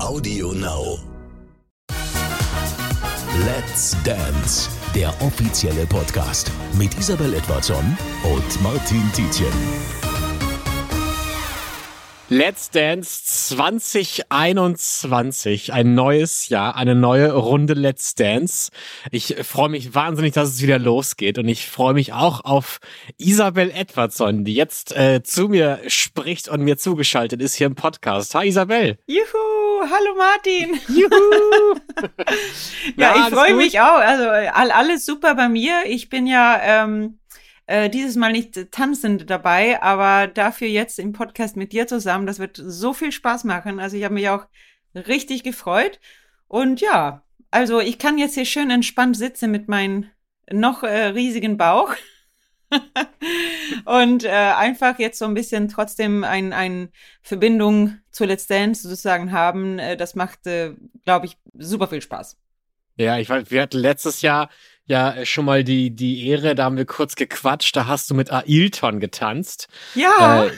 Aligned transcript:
Audio 0.00 0.52
Now. 0.52 0.98
Let's 3.46 3.96
Dance, 4.02 4.68
der 4.94 5.08
offizielle 5.22 5.86
Podcast 5.86 6.50
mit 6.76 6.98
Isabel 6.98 7.32
Edwardson 7.32 7.96
und 8.24 8.62
Martin 8.62 9.02
Tietjen. 9.14 9.52
Let's 12.28 12.70
Dance 12.70 13.54
2021, 13.54 15.72
ein 15.72 15.94
neues 15.94 16.48
Jahr, 16.48 16.74
eine 16.74 16.94
neue 16.94 17.32
Runde 17.32 17.74
Let's 17.74 18.14
Dance. 18.14 18.72
Ich 19.12 19.36
freue 19.42 19.68
mich 19.68 19.94
wahnsinnig, 19.94 20.32
dass 20.32 20.48
es 20.48 20.62
wieder 20.62 20.78
losgeht 20.78 21.38
und 21.38 21.46
ich 21.46 21.66
freue 21.66 21.94
mich 21.94 22.12
auch 22.12 22.44
auf 22.44 22.80
Isabel 23.18 23.70
Edwardson, 23.70 24.44
die 24.44 24.54
jetzt 24.54 24.96
äh, 24.96 25.22
zu 25.22 25.48
mir 25.48 25.80
spricht 25.86 26.48
und 26.48 26.62
mir 26.62 26.78
zugeschaltet 26.78 27.40
ist 27.40 27.54
hier 27.54 27.68
im 27.68 27.76
Podcast. 27.76 28.34
Hi 28.34 28.48
Isabel. 28.48 28.98
Juhu, 29.06 29.63
hallo 29.90 30.14
Martin. 30.16 30.80
Juhu. 30.88 31.80
ja, 32.96 33.14
Na, 33.14 33.28
ich 33.28 33.34
freue 33.34 33.54
mich 33.54 33.80
auch. 33.80 33.98
Also 33.98 34.28
all, 34.28 34.70
alles 34.70 35.06
super 35.06 35.34
bei 35.34 35.48
mir. 35.48 35.82
Ich 35.86 36.08
bin 36.08 36.26
ja 36.26 36.60
ähm, 36.62 37.18
äh, 37.66 37.90
dieses 37.90 38.16
Mal 38.16 38.32
nicht 38.32 38.70
tanzend 38.72 39.28
dabei, 39.30 39.82
aber 39.82 40.26
dafür 40.26 40.68
jetzt 40.68 40.98
im 40.98 41.12
Podcast 41.12 41.56
mit 41.56 41.72
dir 41.72 41.86
zusammen. 41.86 42.26
Das 42.26 42.38
wird 42.38 42.60
so 42.62 42.92
viel 42.92 43.12
Spaß 43.12 43.44
machen. 43.44 43.80
Also 43.80 43.96
ich 43.96 44.04
habe 44.04 44.14
mich 44.14 44.28
auch 44.28 44.46
richtig 44.94 45.42
gefreut. 45.42 46.00
Und 46.48 46.80
ja, 46.80 47.22
also 47.50 47.80
ich 47.80 47.98
kann 47.98 48.18
jetzt 48.18 48.34
hier 48.34 48.44
schön 48.44 48.70
entspannt 48.70 49.16
sitzen 49.16 49.50
mit 49.50 49.68
meinem 49.68 50.10
noch 50.50 50.82
äh, 50.82 51.06
riesigen 51.06 51.56
Bauch. 51.56 51.94
und 53.84 54.24
äh, 54.24 54.28
einfach 54.30 54.98
jetzt 54.98 55.18
so 55.18 55.24
ein 55.24 55.34
bisschen 55.34 55.68
trotzdem 55.68 56.24
ein, 56.24 56.52
ein 56.52 56.90
Verbindung 57.22 57.98
zu 58.10 58.24
Let's 58.24 58.46
Dance 58.46 58.88
sozusagen 58.88 59.32
haben. 59.32 59.78
Äh, 59.78 59.96
das 59.96 60.14
macht, 60.14 60.46
äh, 60.46 60.74
glaube 61.04 61.26
ich, 61.26 61.36
super 61.58 61.88
viel 61.88 62.02
Spaß. 62.02 62.36
Ja, 62.96 63.18
ich 63.18 63.28
weiß, 63.28 63.50
wir 63.50 63.62
hatten 63.62 63.78
letztes 63.78 64.22
Jahr 64.22 64.50
ja 64.86 65.24
schon 65.24 65.44
mal 65.44 65.64
die, 65.64 65.90
die 65.90 66.28
Ehre, 66.28 66.54
da 66.54 66.64
haben 66.64 66.76
wir 66.76 66.84
kurz 66.84 67.16
gequatscht, 67.16 67.74
da 67.74 67.86
hast 67.86 68.10
du 68.10 68.14
mit 68.14 68.30
Ailton 68.30 69.00
getanzt. 69.00 69.68
Ja. 69.94 70.44
Äh, 70.44 70.52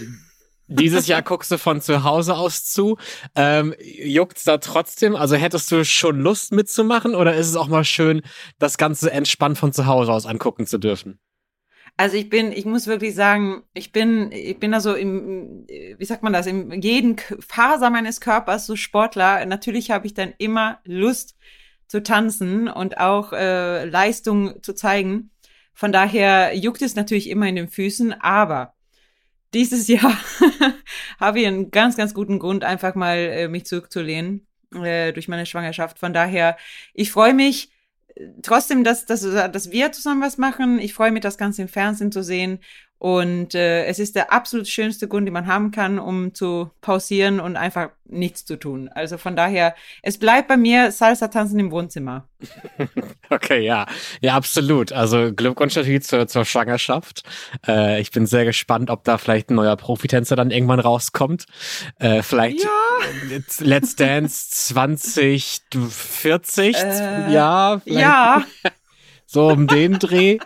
dieses 0.69 1.07
Jahr 1.07 1.23
guckst 1.23 1.51
du 1.53 1.59
von 1.59 1.81
zu 1.81 2.03
Hause 2.03 2.37
aus 2.37 2.65
zu. 2.65 2.99
Ähm, 3.37 3.75
juckt's 3.79 4.43
da 4.43 4.59
trotzdem? 4.59 5.15
Also 5.15 5.37
hättest 5.37 5.71
du 5.71 5.85
schon 5.85 6.21
Lust 6.21 6.53
mitzumachen 6.53 7.15
oder 7.15 7.37
ist 7.37 7.49
es 7.49 7.57
auch 7.57 7.69
mal 7.69 7.85
schön, 7.85 8.23
das 8.59 8.77
Ganze 8.77 9.13
entspannt 9.13 9.59
von 9.59 9.73
zu 9.73 9.87
Hause 9.87 10.13
aus 10.13 10.27
angucken 10.27 10.67
zu 10.67 10.79
dürfen? 10.79 11.21
Also 11.99 12.17
ich 12.17 12.29
bin, 12.29 12.53
ich 12.53 12.67
muss 12.67 12.87
wirklich 12.87 13.15
sagen, 13.15 13.63
ich 13.73 13.91
bin, 13.91 14.31
ich 14.31 14.59
bin 14.59 14.73
da 14.73 14.81
so 14.81 14.95
im, 14.95 15.67
wie 15.67 16.05
sagt 16.05 16.23
man 16.23 16.33
das, 16.35 16.47
in 16.47 16.83
jeden 16.83 17.17
Faser 17.41 17.89
meines 17.89 18.21
Körpers 18.21 18.67
so 18.67 18.77
Sportler. 18.77 19.47
Natürlich 19.47 19.91
habe 19.91 20.07
ich 20.07 20.13
dann 20.13 20.35
immer 20.37 20.81
Lust, 20.85 21.37
zu 21.89 22.03
tanzen 22.03 22.69
und 22.69 22.99
auch 22.99 23.33
äh, 23.33 23.85
Leistung 23.85 24.63
zu 24.63 24.75
zeigen. 24.75 25.31
Von 25.73 25.93
daher 25.93 26.57
juckt 26.57 26.83
es 26.83 26.97
natürlich 26.97 27.31
immer 27.31 27.47
in 27.47 27.57
den 27.57 27.69
Füßen, 27.69 28.13
aber 28.13 28.75
dieses 29.55 29.89
Jahr 29.89 30.19
habe 31.21 31.41
ich 31.41 31.47
einen 31.47 31.71
ganz, 31.71 31.97
ganz 31.97 32.15
guten 32.15 32.39
Grund, 32.39 32.65
einfach 32.65 32.95
mal 32.95 33.17
äh, 33.17 33.49
mich 33.49 33.67
zurückzulehnen 33.67 34.47
äh, 34.75 35.13
durch 35.13 35.29
meine 35.29 35.47
Schwangerschaft. 35.47 35.99
Von 35.99 36.13
daher, 36.13 36.57
ich 36.95 37.11
freue 37.11 37.35
mich 37.35 37.71
trotzdem, 38.43 38.85
dass, 38.85 39.07
dass, 39.07 39.23
dass 39.23 39.71
wir 39.71 39.93
zusammen 39.93 40.23
was 40.23 40.39
machen. 40.39 40.79
Ich 40.79 40.95
freue 40.95 41.13
mich, 41.13 41.23
das 41.23 41.39
Ganze 41.39 41.63
im 41.63 41.69
Fernsehen 41.69 42.13
zu 42.13 42.23
sehen. 42.23 42.61
Und 42.99 43.55
äh, 43.55 43.85
es 43.85 43.99
ist 43.99 44.17
der 44.17 44.33
absolut 44.33 44.69
schönste 44.69 45.07
Grund, 45.07 45.27
den 45.27 45.35
man 45.35 45.47
haben 45.47 45.71
kann, 45.71 45.99
um 45.99 46.33
zu 46.35 46.71
pausieren 46.81 47.41
und 47.41 47.57
einfach 47.57 47.91
nichts 48.07 48.47
zu 48.47 48.59
tun. 48.59 48.89
Also 48.95 49.19
von 49.19 49.37
daher, 49.37 49.75
es 50.03 50.17
bleibt 50.19 50.49
bei 50.49 50.57
mir 50.57 50.91
Salsa 50.93 51.29
tanzen 51.29 51.59
im 51.59 51.71
Wohnzimmer. 51.71 52.27
okay, 53.31 53.61
ja, 53.61 53.85
ja, 54.21 54.35
absolut. 54.35 54.93
Also 54.93 55.35
Glückwunsch 55.35 55.77
natürlich 55.77 56.05
zur, 56.05 56.27
zur 56.27 56.47
Schwangerschaft. 56.47 57.23
Äh, 57.67 58.01
ich 58.01 58.13
bin 58.13 58.25
sehr 58.27 58.47
gespannt, 58.47 58.89
ob 58.91 59.05
da 59.05 59.19
vielleicht 59.19 59.51
ein 59.51 59.57
neuer 59.57 59.77
Profitänzer 59.77 60.37
dann 60.37 60.51
irgendwann 60.51 60.81
rauskommt. 60.81 61.45
Äh, 61.99 62.23
vielleicht 62.23 62.65
ja. 62.65 62.71
Let's 63.61 63.97
Dance 63.97 64.51
2040. 64.73 66.77
Äh, 66.77 67.33
ja, 67.33 67.83
ja. 67.85 68.43
so 69.27 69.49
um 69.49 69.67
den 69.67 69.99
Dreh. 69.99 70.39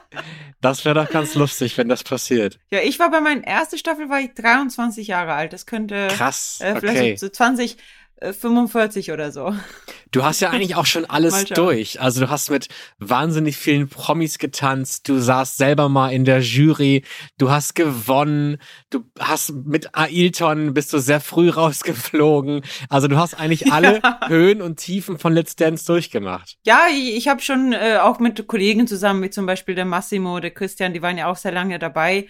Das 0.60 0.84
wäre 0.84 0.94
doch 0.94 1.10
ganz 1.10 1.34
lustig, 1.34 1.78
wenn 1.78 1.88
das 1.88 2.04
passiert. 2.04 2.58
Ja, 2.70 2.80
ich 2.80 2.98
war 2.98 3.10
bei 3.10 3.20
meiner 3.20 3.44
ersten 3.44 3.78
Staffel, 3.78 4.10
war 4.10 4.20
ich 4.20 4.34
23 4.34 5.06
Jahre 5.06 5.32
alt. 5.32 5.52
Das 5.52 5.64
könnte 5.64 6.08
Krass, 6.08 6.58
äh, 6.60 6.78
vielleicht 6.78 7.00
okay. 7.00 7.16
so 7.16 7.28
20, 7.28 7.78
45 8.20 9.12
oder 9.12 9.32
so. 9.32 9.54
Du 10.10 10.24
hast 10.24 10.40
ja 10.40 10.50
eigentlich 10.50 10.74
auch 10.74 10.86
schon 10.86 11.04
alles 11.08 11.44
durch. 11.44 12.00
Also 12.00 12.20
du 12.20 12.30
hast 12.30 12.50
mit 12.50 12.68
wahnsinnig 12.98 13.56
vielen 13.56 13.88
Promis 13.88 14.38
getanzt. 14.38 15.08
Du 15.08 15.18
saßt 15.18 15.56
selber 15.56 15.88
mal 15.88 16.12
in 16.12 16.24
der 16.24 16.40
Jury. 16.40 17.04
Du 17.38 17.50
hast 17.50 17.74
gewonnen. 17.74 18.58
Du 18.90 19.04
hast 19.18 19.52
mit 19.52 19.94
Ailton 19.94 20.74
bist 20.74 20.92
du 20.92 20.98
sehr 20.98 21.20
früh 21.20 21.48
rausgeflogen. 21.50 22.62
Also 22.88 23.08
du 23.08 23.16
hast 23.16 23.34
eigentlich 23.34 23.72
alle 23.72 24.00
ja. 24.02 24.20
Höhen 24.28 24.62
und 24.62 24.76
Tiefen 24.76 25.18
von 25.18 25.32
Let's 25.32 25.56
Dance 25.56 25.86
durchgemacht. 25.86 26.56
Ja, 26.64 26.86
ich, 26.90 27.16
ich 27.16 27.28
habe 27.28 27.40
schon 27.40 27.72
äh, 27.72 27.98
auch 28.00 28.18
mit 28.18 28.46
Kollegen 28.46 28.86
zusammen, 28.86 29.22
wie 29.22 29.30
zum 29.30 29.46
Beispiel 29.46 29.74
der 29.74 29.84
Massimo, 29.84 30.40
der 30.40 30.50
Christian, 30.50 30.92
die 30.92 31.02
waren 31.02 31.16
ja 31.16 31.26
auch 31.26 31.36
sehr 31.36 31.52
lange 31.52 31.78
dabei. 31.78 32.26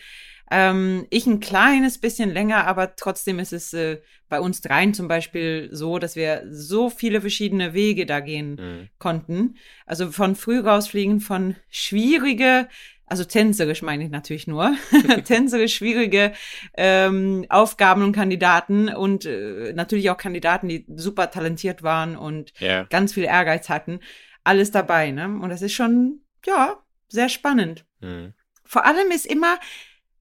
Ähm, 0.50 1.06
ich 1.10 1.26
ein 1.26 1.40
kleines 1.40 1.98
bisschen 1.98 2.30
länger, 2.30 2.66
aber 2.66 2.96
trotzdem 2.96 3.38
ist 3.38 3.52
es 3.52 3.72
äh, 3.72 4.00
bei 4.28 4.40
uns 4.40 4.60
dreien 4.60 4.94
zum 4.94 5.06
Beispiel 5.06 5.68
so, 5.72 5.98
dass 5.98 6.16
wir 6.16 6.44
so 6.50 6.90
viele 6.90 7.20
verschiedene 7.20 7.72
Wege 7.72 8.04
da 8.04 8.20
gehen 8.20 8.54
mhm. 8.54 8.88
konnten. 8.98 9.56
Also 9.86 10.10
von 10.10 10.34
früh 10.34 10.58
rausfliegen, 10.58 11.20
von 11.20 11.54
schwierige, 11.68 12.68
also 13.06 13.24
tänzerisch 13.24 13.82
meine 13.82 14.04
ich 14.04 14.10
natürlich 14.10 14.46
nur, 14.46 14.74
tänzerisch 15.24 15.74
schwierige 15.74 16.32
ähm, 16.76 17.46
Aufgaben 17.48 18.02
und 18.02 18.12
Kandidaten 18.12 18.88
und 18.88 19.26
äh, 19.26 19.72
natürlich 19.74 20.10
auch 20.10 20.16
Kandidaten, 20.16 20.68
die 20.68 20.84
super 20.94 21.30
talentiert 21.30 21.82
waren 21.82 22.16
und 22.16 22.52
yeah. 22.60 22.86
ganz 22.90 23.14
viel 23.14 23.24
Ehrgeiz 23.24 23.68
hatten. 23.68 24.00
Alles 24.42 24.70
dabei, 24.70 25.10
ne? 25.10 25.26
Und 25.26 25.50
das 25.50 25.62
ist 25.62 25.74
schon, 25.74 26.22
ja, 26.46 26.78
sehr 27.08 27.28
spannend. 27.28 27.84
Mhm. 28.00 28.32
Vor 28.64 28.86
allem 28.86 29.10
ist 29.10 29.26
immer, 29.26 29.58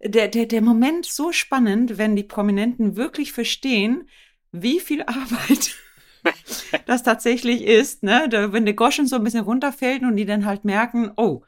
der, 0.01 0.27
der, 0.27 0.45
der 0.45 0.61
Moment 0.61 1.05
so 1.05 1.31
spannend, 1.31 1.97
wenn 1.97 2.15
die 2.15 2.23
Prominenten 2.23 2.95
wirklich 2.95 3.31
verstehen, 3.31 4.09
wie 4.51 4.79
viel 4.79 5.03
Arbeit 5.07 5.75
das 6.85 7.03
tatsächlich 7.03 7.63
ist, 7.63 8.03
ne? 8.03 8.27
Da, 8.29 8.51
wenn 8.51 8.65
der 8.65 8.73
Goschen 8.73 9.07
so 9.07 9.15
ein 9.15 9.23
bisschen 9.23 9.43
runterfällt 9.43 10.03
und 10.03 10.15
die 10.15 10.25
dann 10.25 10.45
halt 10.45 10.65
merken, 10.65 11.11
oh, 11.17 11.43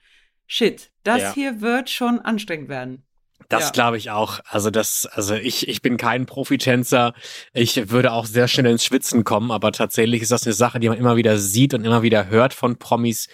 shit, 0.47 0.91
das 1.03 1.21
ja. 1.21 1.33
hier 1.33 1.61
wird 1.61 1.89
schon 1.89 2.19
anstrengend 2.19 2.69
werden. 2.69 3.03
Das 3.49 3.65
ja. 3.65 3.69
glaube 3.71 3.97
ich 3.97 4.11
auch. 4.11 4.39
Also 4.47 4.69
das, 4.69 5.05
also 5.05 5.35
ich, 5.35 5.67
ich 5.67 5.81
bin 5.81 5.97
kein 5.97 6.25
Profitänzer. 6.25 7.13
Ich 7.53 7.89
würde 7.89 8.13
auch 8.13 8.25
sehr 8.25 8.47
schnell 8.47 8.71
ins 8.71 8.85
Schwitzen 8.85 9.25
kommen, 9.25 9.51
aber 9.51 9.73
tatsächlich 9.73 10.21
ist 10.21 10.31
das 10.31 10.45
eine 10.45 10.53
Sache, 10.53 10.79
die 10.79 10.87
man 10.87 10.97
immer 10.97 11.17
wieder 11.17 11.37
sieht 11.37 11.73
und 11.73 11.83
immer 11.83 12.01
wieder 12.01 12.27
hört 12.27 12.53
von 12.53 12.77
Promis, 12.77 13.27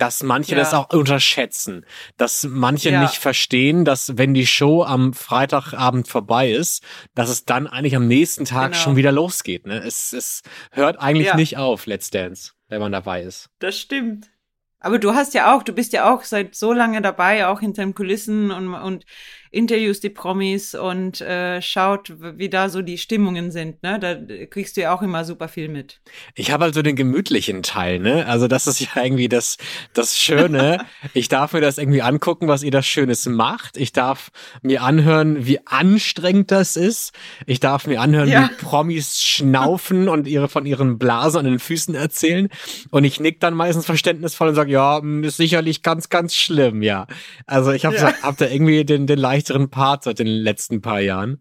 dass 0.00 0.22
manche 0.22 0.52
ja. 0.52 0.58
das 0.58 0.72
auch 0.72 0.88
unterschätzen, 0.94 1.84
dass 2.16 2.44
manche 2.44 2.90
ja. 2.90 3.02
nicht 3.02 3.16
verstehen, 3.16 3.84
dass 3.84 4.16
wenn 4.16 4.32
die 4.32 4.46
Show 4.46 4.82
am 4.82 5.12
Freitagabend 5.12 6.08
vorbei 6.08 6.50
ist, 6.50 6.82
dass 7.14 7.28
es 7.28 7.44
dann 7.44 7.66
eigentlich 7.66 7.96
am 7.96 8.08
nächsten 8.08 8.46
Tag 8.46 8.72
genau. 8.72 8.82
schon 8.82 8.96
wieder 8.96 9.12
losgeht. 9.12 9.66
Ne? 9.66 9.78
Es, 9.78 10.14
es 10.14 10.40
hört 10.72 10.98
eigentlich 10.98 11.26
ja. 11.26 11.36
nicht 11.36 11.58
auf, 11.58 11.84
Let's 11.84 12.08
Dance, 12.08 12.52
wenn 12.68 12.80
man 12.80 12.92
dabei 12.92 13.22
ist. 13.22 13.50
Das 13.58 13.78
stimmt. 13.78 14.30
Aber 14.78 14.98
du 14.98 15.12
hast 15.12 15.34
ja 15.34 15.54
auch, 15.54 15.62
du 15.62 15.74
bist 15.74 15.92
ja 15.92 16.10
auch 16.10 16.22
seit 16.22 16.54
so 16.54 16.72
lange 16.72 17.02
dabei, 17.02 17.46
auch 17.46 17.60
hinter 17.60 17.82
den 17.82 17.94
Kulissen 17.94 18.50
und, 18.50 18.72
und 18.72 19.04
interviews 19.50 20.00
die 20.00 20.10
Promis 20.10 20.74
und 20.74 21.20
äh, 21.20 21.60
schaut, 21.60 22.12
wie 22.38 22.48
da 22.48 22.68
so 22.68 22.82
die 22.82 22.98
Stimmungen 22.98 23.50
sind. 23.50 23.82
Ne? 23.82 23.98
Da 23.98 24.16
kriegst 24.46 24.76
du 24.76 24.82
ja 24.82 24.94
auch 24.94 25.02
immer 25.02 25.24
super 25.24 25.48
viel 25.48 25.68
mit. 25.68 26.00
Ich 26.36 26.52
habe 26.52 26.64
also 26.64 26.82
den 26.82 26.94
gemütlichen 26.94 27.62
Teil, 27.62 27.98
ne? 27.98 28.26
Also 28.26 28.46
das 28.46 28.68
ist 28.68 28.80
ja 28.80 29.02
irgendwie 29.02 29.28
das, 29.28 29.56
das 29.92 30.18
Schöne. 30.18 30.84
ich 31.14 31.28
darf 31.28 31.52
mir 31.52 31.60
das 31.60 31.78
irgendwie 31.78 32.02
angucken, 32.02 32.46
was 32.46 32.62
ihr 32.62 32.70
das 32.70 32.86
Schönes 32.86 33.26
macht. 33.26 33.76
Ich 33.76 33.92
darf 33.92 34.30
mir 34.62 34.82
anhören, 34.82 35.46
wie 35.46 35.66
anstrengend 35.66 36.52
das 36.52 36.76
ist. 36.76 37.12
Ich 37.46 37.58
darf 37.58 37.86
mir 37.86 38.00
anhören, 38.00 38.28
ja. 38.28 38.50
wie 38.50 38.64
Promis 38.64 39.20
schnaufen 39.20 40.08
und 40.08 40.28
ihre 40.28 40.48
von 40.48 40.64
ihren 40.64 40.98
Blasen 40.98 41.40
an 41.40 41.44
den 41.46 41.58
Füßen 41.58 41.96
erzählen. 41.96 42.48
Und 42.90 43.02
ich 43.02 43.18
nick 43.18 43.40
dann 43.40 43.54
meistens 43.54 43.84
verständnisvoll 43.84 44.48
und 44.48 44.54
sage, 44.54 44.70
ja, 44.70 45.00
ist 45.22 45.38
sicherlich 45.38 45.82
ganz, 45.82 46.08
ganz 46.08 46.36
schlimm, 46.36 46.82
ja. 46.82 47.08
Also 47.46 47.72
ich 47.72 47.84
habe 47.84 47.96
ja. 47.96 48.12
hab 48.22 48.36
da 48.36 48.46
irgendwie 48.46 48.84
den, 48.84 49.08
den 49.08 49.18
leichteren 49.40 49.70
Part 49.70 50.04
seit 50.04 50.18
den 50.18 50.26
letzten 50.26 50.82
paar 50.82 51.00
Jahren. 51.00 51.40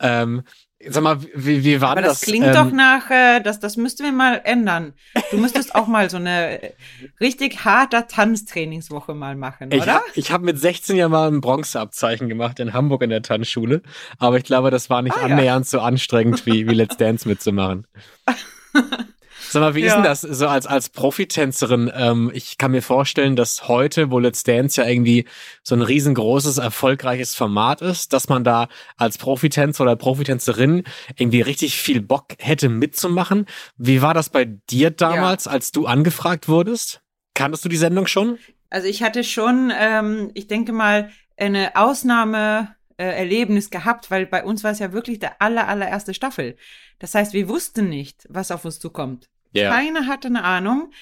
Ähm, 0.00 0.42
Sag 0.90 1.02
mal, 1.02 1.18
wie, 1.34 1.64
wie 1.64 1.80
war 1.80 1.90
Aber 1.90 2.02
das? 2.02 2.20
Das 2.20 2.28
klingt 2.28 2.46
ähm, 2.46 2.54
doch 2.54 2.70
nach, 2.70 3.10
äh, 3.10 3.40
das, 3.40 3.58
das 3.58 3.76
müssten 3.76 4.04
wir 4.04 4.12
mal 4.12 4.40
ändern. 4.44 4.92
Du 5.32 5.36
müsstest 5.36 5.74
auch 5.74 5.88
mal 5.88 6.08
so 6.08 6.18
eine 6.18 6.72
richtig 7.20 7.64
harter 7.64 8.06
Tanztrainingswoche 8.06 9.12
mal 9.12 9.34
machen, 9.34 9.72
ich 9.72 9.82
oder? 9.82 9.94
Hab, 9.94 10.04
ich 10.14 10.30
habe 10.30 10.44
mit 10.44 10.56
16 10.56 10.96
ja 10.96 11.08
mal 11.08 11.26
ein 11.26 11.40
Bronzeabzeichen 11.40 12.28
gemacht 12.28 12.60
in 12.60 12.74
Hamburg 12.74 13.02
in 13.02 13.10
der 13.10 13.22
Tanzschule. 13.22 13.82
Aber 14.20 14.36
ich 14.36 14.44
glaube, 14.44 14.70
das 14.70 14.88
war 14.88 15.02
nicht 15.02 15.16
ah, 15.16 15.24
annähernd 15.24 15.66
ja. 15.66 15.70
so 15.70 15.80
anstrengend 15.80 16.46
wie, 16.46 16.68
wie 16.68 16.74
Let's 16.74 16.96
Dance 16.96 17.26
mitzumachen. 17.26 17.88
Sag 19.50 19.60
mal, 19.60 19.74
wie 19.74 19.80
ist 19.82 19.88
Ja. 19.90 19.94
denn 19.96 20.04
das 20.04 20.20
so 20.20 20.46
als, 20.48 20.66
als 20.66 20.90
Profitänzerin? 20.90 21.90
Ähm, 21.94 22.30
ich 22.34 22.58
kann 22.58 22.70
mir 22.70 22.82
vorstellen, 22.82 23.34
dass 23.36 23.66
heute, 23.68 24.10
wo 24.10 24.18
Let's 24.18 24.42
Dance 24.42 24.80
ja 24.80 24.86
irgendwie 24.88 25.26
so 25.62 25.74
ein 25.74 25.82
riesengroßes, 25.82 26.58
erfolgreiches 26.58 27.34
Format 27.34 27.80
ist, 27.82 28.12
dass 28.12 28.28
man 28.28 28.44
da 28.44 28.68
als 28.96 29.18
Profitänzer 29.18 29.84
oder 29.84 29.96
Profitänzerin 29.96 30.84
irgendwie 31.16 31.40
richtig 31.40 31.76
viel 31.78 32.00
Bock 32.02 32.26
hätte 32.38 32.68
mitzumachen. 32.68 33.46
Wie 33.76 34.02
war 34.02 34.14
das 34.14 34.28
bei 34.28 34.44
dir 34.44 34.90
damals, 34.90 35.46
als 35.46 35.72
du 35.72 35.86
angefragt 35.86 36.48
wurdest? 36.48 37.00
Kanntest 37.34 37.64
du 37.64 37.68
die 37.68 37.76
Sendung 37.76 38.06
schon? 38.06 38.38
Also 38.70 38.86
ich 38.86 39.02
hatte 39.02 39.24
schon, 39.24 39.72
ähm, 39.78 40.30
ich 40.34 40.46
denke 40.46 40.72
mal, 40.72 41.10
eine 41.38 41.76
Ausnahme 41.76 42.74
äh, 42.98 43.04
Erlebnis 43.04 43.70
gehabt, 43.70 44.10
weil 44.10 44.26
bei 44.26 44.44
uns 44.44 44.64
war 44.64 44.72
es 44.72 44.78
ja 44.80 44.92
wirklich 44.92 45.20
der 45.20 45.40
aller, 45.40 45.68
allererste 45.68 46.12
Staffel. 46.14 46.56
Das 46.98 47.14
heißt, 47.14 47.32
wir 47.32 47.48
wussten 47.48 47.88
nicht, 47.88 48.26
was 48.28 48.50
auf 48.50 48.64
uns 48.64 48.80
zukommt. 48.80 49.28
Ja. 49.52 49.70
Keiner 49.70 50.06
hatte 50.06 50.28
eine 50.28 50.44
Ahnung, 50.44 50.92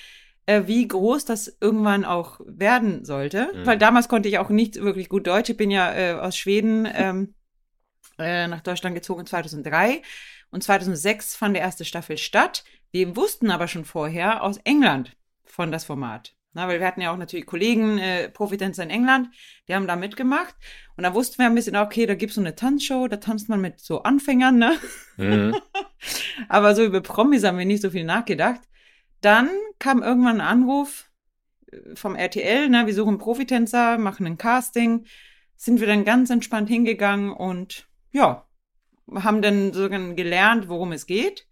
äh, 0.46 0.62
wie 0.66 0.86
groß 0.86 1.24
das 1.24 1.56
irgendwann 1.60 2.04
auch 2.04 2.40
werden 2.46 3.04
sollte. 3.04 3.50
Mhm. 3.52 3.66
Weil 3.66 3.78
damals 3.78 4.08
konnte 4.08 4.28
ich 4.28 4.38
auch 4.38 4.50
nicht 4.50 4.76
wirklich 4.76 5.08
gut 5.08 5.26
Deutsch. 5.26 5.50
Ich 5.50 5.56
bin 5.56 5.70
ja 5.70 5.92
äh, 5.92 6.12
aus 6.14 6.36
Schweden 6.36 6.88
ähm, 6.92 7.34
äh, 8.18 8.46
nach 8.46 8.60
Deutschland 8.60 8.94
gezogen 8.94 9.26
2003 9.26 10.02
und 10.50 10.62
2006 10.62 11.36
fand 11.36 11.56
die 11.56 11.60
erste 11.60 11.84
Staffel 11.84 12.18
statt. 12.18 12.64
Wir 12.92 13.16
wussten 13.16 13.50
aber 13.50 13.68
schon 13.68 13.84
vorher 13.84 14.42
aus 14.42 14.58
England 14.58 15.16
von 15.44 15.72
das 15.72 15.84
Format. 15.84 16.35
Na, 16.56 16.68
weil 16.68 16.80
wir 16.80 16.86
hatten 16.86 17.02
ja 17.02 17.12
auch 17.12 17.18
natürlich 17.18 17.44
Kollegen, 17.44 17.98
äh, 17.98 18.30
Profitänzer 18.30 18.82
in 18.82 18.88
England, 18.88 19.28
die 19.68 19.74
haben 19.74 19.86
da 19.86 19.94
mitgemacht. 19.94 20.54
Und 20.96 21.04
da 21.04 21.12
wussten 21.12 21.36
wir 21.36 21.44
ein 21.44 21.54
bisschen, 21.54 21.76
okay, 21.76 22.06
da 22.06 22.14
gibt's 22.14 22.36
so 22.36 22.40
eine 22.40 22.54
Tanzshow, 22.54 23.08
da 23.08 23.18
tanzt 23.18 23.50
man 23.50 23.60
mit 23.60 23.78
so 23.78 24.04
Anfängern, 24.04 24.56
ne? 24.56 24.78
Mhm. 25.18 25.54
Aber 26.48 26.74
so 26.74 26.82
über 26.82 27.02
Promis 27.02 27.44
haben 27.44 27.58
wir 27.58 27.66
nicht 27.66 27.82
so 27.82 27.90
viel 27.90 28.04
nachgedacht. 28.04 28.62
Dann 29.20 29.50
kam 29.78 30.02
irgendwann 30.02 30.40
ein 30.40 30.46
Anruf 30.46 31.10
äh, 31.70 31.94
vom 31.94 32.16
RTL, 32.16 32.70
ne, 32.70 32.86
wir 32.86 32.94
suchen 32.94 33.18
Profitänzer, 33.18 33.98
machen 33.98 34.24
ein 34.26 34.38
Casting. 34.38 35.04
Sind 35.56 35.80
wir 35.80 35.86
dann 35.86 36.06
ganz 36.06 36.30
entspannt 36.30 36.70
hingegangen 36.70 37.32
und 37.32 37.86
ja, 38.12 38.46
haben 39.14 39.42
dann 39.42 39.74
sogar 39.74 40.00
gelernt, 40.14 40.70
worum 40.70 40.92
es 40.92 41.04
geht. 41.04 41.46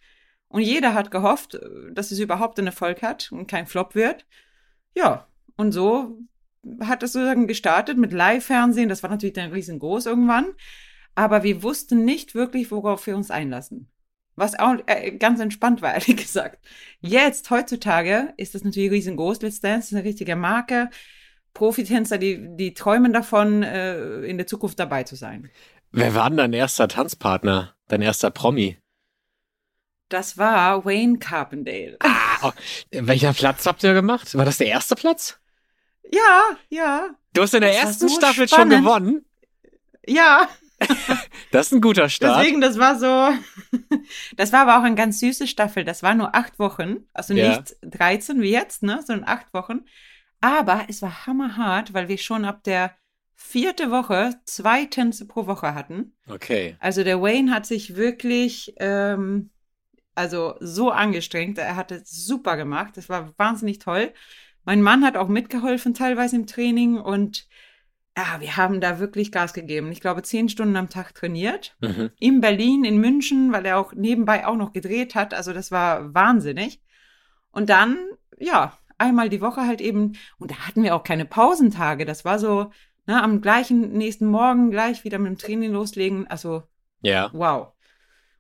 Und 0.49 0.63
jeder 0.63 0.95
hat 0.95 1.11
gehofft, 1.11 1.57
äh, 1.57 1.93
dass 1.93 2.11
es 2.11 2.21
überhaupt 2.21 2.59
einen 2.59 2.69
Erfolg 2.69 3.03
hat 3.03 3.31
und 3.33 3.49
kein 3.49 3.67
Flop 3.67 3.95
wird. 3.95 4.25
Ja, 4.95 5.27
und 5.57 5.73
so 5.73 6.19
hat 6.81 7.03
es 7.03 7.13
sozusagen 7.13 7.47
gestartet 7.47 7.99
mit 7.99 8.13
Live-Fernsehen. 8.13 8.89
Das 8.89 9.03
war 9.03 9.11
natürlich 9.11 9.35
dann 9.35 9.53
riesengroß 9.53 10.07
irgendwann. 10.07 10.47
Aber 11.15 11.43
wir 11.43 11.63
wussten 11.63 12.05
nicht 12.05 12.35
wirklich, 12.35 12.71
worauf 12.71 13.07
wir 13.07 13.17
uns 13.17 13.31
einlassen. 13.31 13.89
Was 14.37 14.59
auch 14.59 14.77
äh, 14.87 15.13
ganz 15.13 15.41
entspannt 15.41 15.83
war, 15.83 15.95
ehrlich 15.95 16.17
gesagt. 16.17 16.65
Jetzt, 17.01 17.51
heutzutage, 17.51 18.33
ist 18.37 18.55
das 18.55 18.65
natürlich 18.65 18.91
riesengroß. 18.91 19.43
Let's 19.43 19.61
Dance 19.61 19.89
ist 19.89 19.95
eine 19.95 20.05
richtige 20.05 20.37
Marke. 20.37 20.91
Profitänzer, 21.53 22.19
die, 22.19 22.57
die 22.57 22.75
träumen 22.75 23.13
davon, 23.13 23.63
äh, 23.63 24.23
in 24.23 24.39
der 24.39 24.47
Zukunft 24.49 24.79
dabei 24.81 25.05
zu 25.05 25.15
sein. 25.15 25.51
Wer 25.93 26.15
war 26.17 26.29
denn 26.29 26.39
dein 26.39 26.53
erster 26.53 26.89
Tanzpartner? 26.89 27.77
Dein 27.87 28.03
erster 28.03 28.31
Promi? 28.31 28.79
Das 30.15 30.39
war 30.39 30.85
Wayne 30.85 31.19
Carpendale. 31.19 31.97
Ah, 31.99 32.39
oh, 32.43 32.53
welcher 32.93 33.33
Platz 33.33 33.67
habt 33.67 33.83
ihr 33.83 33.95
gemacht? 33.95 34.33
War 34.37 34.45
das 34.45 34.59
der 34.59 34.69
erste 34.69 34.95
Platz? 34.95 35.41
Ja, 36.13 36.41
ja, 36.69 37.09
Du 37.33 37.43
hast 37.43 37.53
in 37.55 37.63
der 37.63 37.71
Das 37.73 37.81
ersten 37.83 38.09
so 38.09 38.15
Staffel 38.15 38.47
spannend. 38.47 38.75
schon 38.75 38.85
gewonnen. 38.85 39.25
ja. 40.07 40.49
Das 41.51 41.67
ist 41.67 41.73
ein 41.73 41.81
guter 41.81 42.09
Start. 42.09 42.39
Deswegen, 42.41 42.61
das 42.61 42.79
war 42.79 42.97
so. 42.99 43.33
Das 44.37 44.53
war 44.53 44.61
aber 44.63 44.79
auch 44.79 44.83
eine 44.85 44.95
ganz 44.97 45.19
süße 45.21 45.47
Staffel. 45.49 45.85
Das 45.85 46.03
war 46.05 46.15
nur 46.15 46.35
acht 46.35 46.59
Wochen. 46.61 47.07
Also 47.13 47.33
Ja. 47.35 47.57
nicht 47.59 47.77
13 47.83 48.41
wie 48.41 48.51
jetzt, 48.51 48.83
ne, 48.85 49.01
sondern 49.05 49.29
acht 49.29 49.53
Wochen. 49.55 49.81
Aber 50.41 50.85
es 50.89 51.01
war 51.03 51.27
hammerhart, 51.27 51.93
weil 51.95 52.07
wir 52.09 52.19
schon 52.19 52.45
ab 52.45 52.63
der 52.65 52.95
vierte 53.35 53.91
Woche 53.91 54.35
zwei 54.45 54.85
Tänze 54.85 55.27
pro 55.27 55.47
Woche 55.47 55.75
hatten. 55.75 56.15
Okay. 56.29 56.77
Also 56.81 57.03
der 57.03 57.21
Wayne 57.23 57.53
hat 57.53 57.67
sich 57.67 57.97
wirklich, 57.97 58.75
ähm, 58.79 59.51
also 60.15 60.55
so 60.61 60.91
angestrengt. 60.91 61.59
Er 61.59 61.77
hat 61.77 61.91
es 61.91 62.11
super 62.27 62.57
gemacht. 62.57 62.97
Das 62.97 63.09
war 63.09 63.33
wahnsinnig 63.37 63.79
toll. 63.79 64.13
Mein 64.65 64.83
Mann 64.83 65.05
hat 65.05 65.17
auch 65.17 65.29
mitgeholfen 65.29 65.95
teilweise 65.95 66.37
im 66.37 66.47
Training 66.47 66.99
und 66.99 67.47
ja, 68.17 68.41
wir 68.41 68.57
haben 68.57 68.81
da 68.81 69.01
wirklich 69.01 69.33
Gas 69.33 69.53
gegeben. 69.55 69.91
Ich 69.91 70.01
glaube, 70.01 70.23
zehn 70.23 70.49
Stunden 70.49 70.77
am 70.77 70.89
Tag 70.89 71.15
trainiert. 71.15 71.77
Mhm. 71.81 72.11
In 72.21 72.41
Berlin, 72.41 72.85
in 72.85 72.99
München, 72.99 73.53
weil 73.53 73.67
er 73.67 73.79
auch 73.79 73.93
nebenbei 73.93 74.47
auch 74.47 74.57
noch 74.57 74.73
gedreht 74.73 75.17
hat. 75.17 75.35
Also 75.35 75.53
das 75.53 75.73
war 75.73 76.15
wahnsinnig. 76.15 76.81
Und 77.51 77.71
dann, 77.71 77.99
ja, 78.39 78.79
einmal 78.99 79.29
die 79.29 79.41
Woche 79.41 79.67
halt 79.67 79.81
eben, 79.81 80.13
und 80.39 80.53
da 80.53 80.55
hatten 80.67 80.85
wir 80.85 80.95
auch 80.95 81.03
keine 81.03 81.25
Pausentage. 81.25 82.05
Das 82.05 82.25
war 82.25 82.39
so, 82.39 82.71
ne, 83.07 83.21
am 83.21 83.41
gleichen 83.41 83.93
nächsten 83.93 84.27
Morgen 84.27 84.71
gleich 84.71 85.03
wieder 85.03 85.19
mit 85.19 85.31
dem 85.31 85.39
Training 85.39 85.73
loslegen. 85.73 86.29
Also 86.29 86.63
Ja. 87.03 87.31
Wow. 87.33 87.74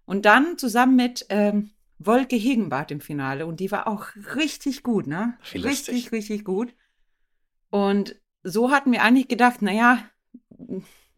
Und 0.06 0.24
dann 0.26 0.58
zusammen 0.58 0.96
mit 0.96 1.26
ähm, 1.30 1.70
Wolke 1.98 2.36
Hegenbart 2.36 2.90
im 2.90 3.00
Finale. 3.00 3.46
Und 3.46 3.60
die 3.60 3.70
war 3.70 3.86
auch 3.88 4.06
richtig 4.36 4.82
gut, 4.82 5.06
ne? 5.06 5.38
Lustig. 5.54 5.64
Richtig, 5.64 6.12
richtig 6.12 6.44
gut. 6.44 6.74
Und 7.70 8.16
so 8.42 8.70
hatten 8.70 8.92
wir 8.92 9.02
eigentlich 9.02 9.28
gedacht, 9.28 9.62
naja, 9.62 9.98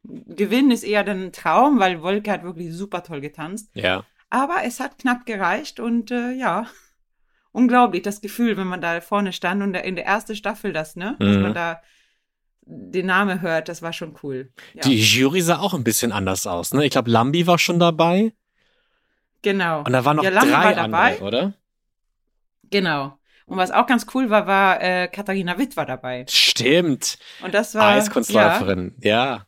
Gewinn 0.05 0.71
ist 0.71 0.85
eher 0.85 1.03
dann 1.05 1.25
ein 1.25 1.33
Traum, 1.33 1.79
weil 1.81 2.03
Wolke 2.03 2.31
hat 2.31 2.45
wirklich 2.45 2.73
super 2.73 3.03
toll 3.03 3.21
getanzt. 3.21 3.71
Ja. 3.75 4.05
Aber 4.31 4.59
es 4.65 4.79
hat 4.81 4.99
knapp 4.99 5.27
gereicht 5.27 5.81
und 5.81 6.11
äh, 6.11 6.33
ja, 6.33 6.67
unglaublich 7.53 8.03
das 8.03 8.21
Gefühl, 8.21 8.57
wenn 8.57 8.67
man 8.67 8.81
da 8.81 9.01
vorne 9.01 9.33
stand 9.33 9.63
und 9.63 9.75
in 9.75 9.97
der 9.97 10.07
ersten 10.07 10.37
Staffel 10.37 10.73
das, 10.73 10.95
ne? 10.97 11.17
Dass 11.19 11.37
Mhm. 11.37 11.43
man 11.43 11.55
da 11.55 11.81
den 12.69 13.07
Namen 13.07 13.41
hört, 13.43 13.69
das 13.69 13.81
war 13.83 13.93
schon 13.93 14.17
cool. 14.23 14.53
Ja, 14.75 14.83
Die 14.83 14.99
Jury 15.01 15.41
sah 15.41 15.59
auch 15.61 15.75
ein 15.75 15.85
bisschen 15.85 16.13
anders 16.13 16.47
aus, 16.47 16.73
ne? 16.75 16.85
Ich 16.85 16.91
glaube, 16.91 17.11
Lambi 17.11 17.47
war 17.47 17.59
schon 17.59 17.79
dabei. 17.79 18.33
Genau. 19.47 19.85
Und 19.85 19.93
da 19.93 20.05
waren 20.05 20.17
noch 20.17 20.25
Ja, 20.25 20.31
drei 20.31 20.51
war 20.51 20.75
dabei. 20.75 21.13
andere, 21.13 21.25
oder? 21.25 21.53
Genau. 22.71 23.17
Und 23.47 23.59
was 23.59 23.71
auch 23.71 23.87
ganz 23.87 24.07
cool 24.13 24.29
war, 24.29 24.49
war 24.49 24.83
äh, 24.83 25.07
Katharina 25.07 25.57
Witt 25.57 25.77
war 25.77 25.87
dabei. 25.87 26.27
Stimmt. 26.29 27.19
Und 27.43 27.55
das 27.55 27.77
war 27.77 27.91
Eiskunstläuferin. 27.93 28.97
Ja. 29.01 29.25
Ja, 29.25 29.47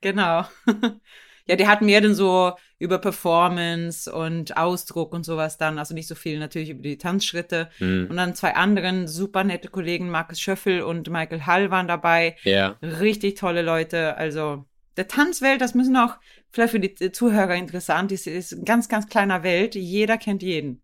genau. 0.00 0.44
ja, 1.46 1.54
die 1.54 1.68
hatten 1.68 1.86
mehr 1.86 2.00
denn 2.00 2.14
so 2.14 2.54
über 2.80 2.98
Performance 2.98 4.12
und 4.12 4.56
Ausdruck 4.56 5.14
und 5.14 5.24
sowas 5.24 5.58
dann, 5.58 5.78
also 5.78 5.94
nicht 5.94 6.08
so 6.08 6.16
viel 6.16 6.40
natürlich 6.40 6.70
über 6.70 6.82
die 6.82 6.98
Tanzschritte. 6.98 7.70
Hm. 7.78 8.08
Und 8.10 8.16
dann 8.16 8.34
zwei 8.34 8.56
anderen 8.56 9.06
super 9.06 9.44
nette 9.44 9.68
Kollegen, 9.68 10.10
Markus 10.10 10.40
Schöffel 10.40 10.82
und 10.82 11.08
Michael 11.08 11.46
Hall 11.46 11.70
waren 11.70 11.86
dabei. 11.86 12.36
Ja. 12.42 12.76
Richtig 12.82 13.38
tolle 13.38 13.62
Leute. 13.62 14.16
Also 14.16 14.64
der 14.96 15.06
Tanzwelt, 15.06 15.60
das 15.60 15.74
müssen 15.74 15.96
auch 15.96 16.16
vielleicht 16.56 16.72
für 16.72 16.80
die 16.80 17.12
Zuhörer 17.12 17.54
interessant, 17.54 18.10
ist, 18.10 18.26
ist 18.26 18.52
ein 18.52 18.64
ganz, 18.64 18.88
ganz 18.88 19.06
kleiner 19.08 19.44
Welt. 19.44 19.74
Jeder 19.76 20.18
kennt 20.18 20.42
jeden. 20.42 20.82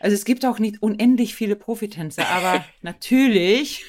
Also 0.00 0.14
es 0.14 0.24
gibt 0.24 0.44
auch 0.44 0.58
nicht 0.58 0.82
unendlich 0.82 1.34
viele 1.34 1.56
Profitänzer, 1.56 2.28
aber 2.28 2.64
natürlich 2.82 3.84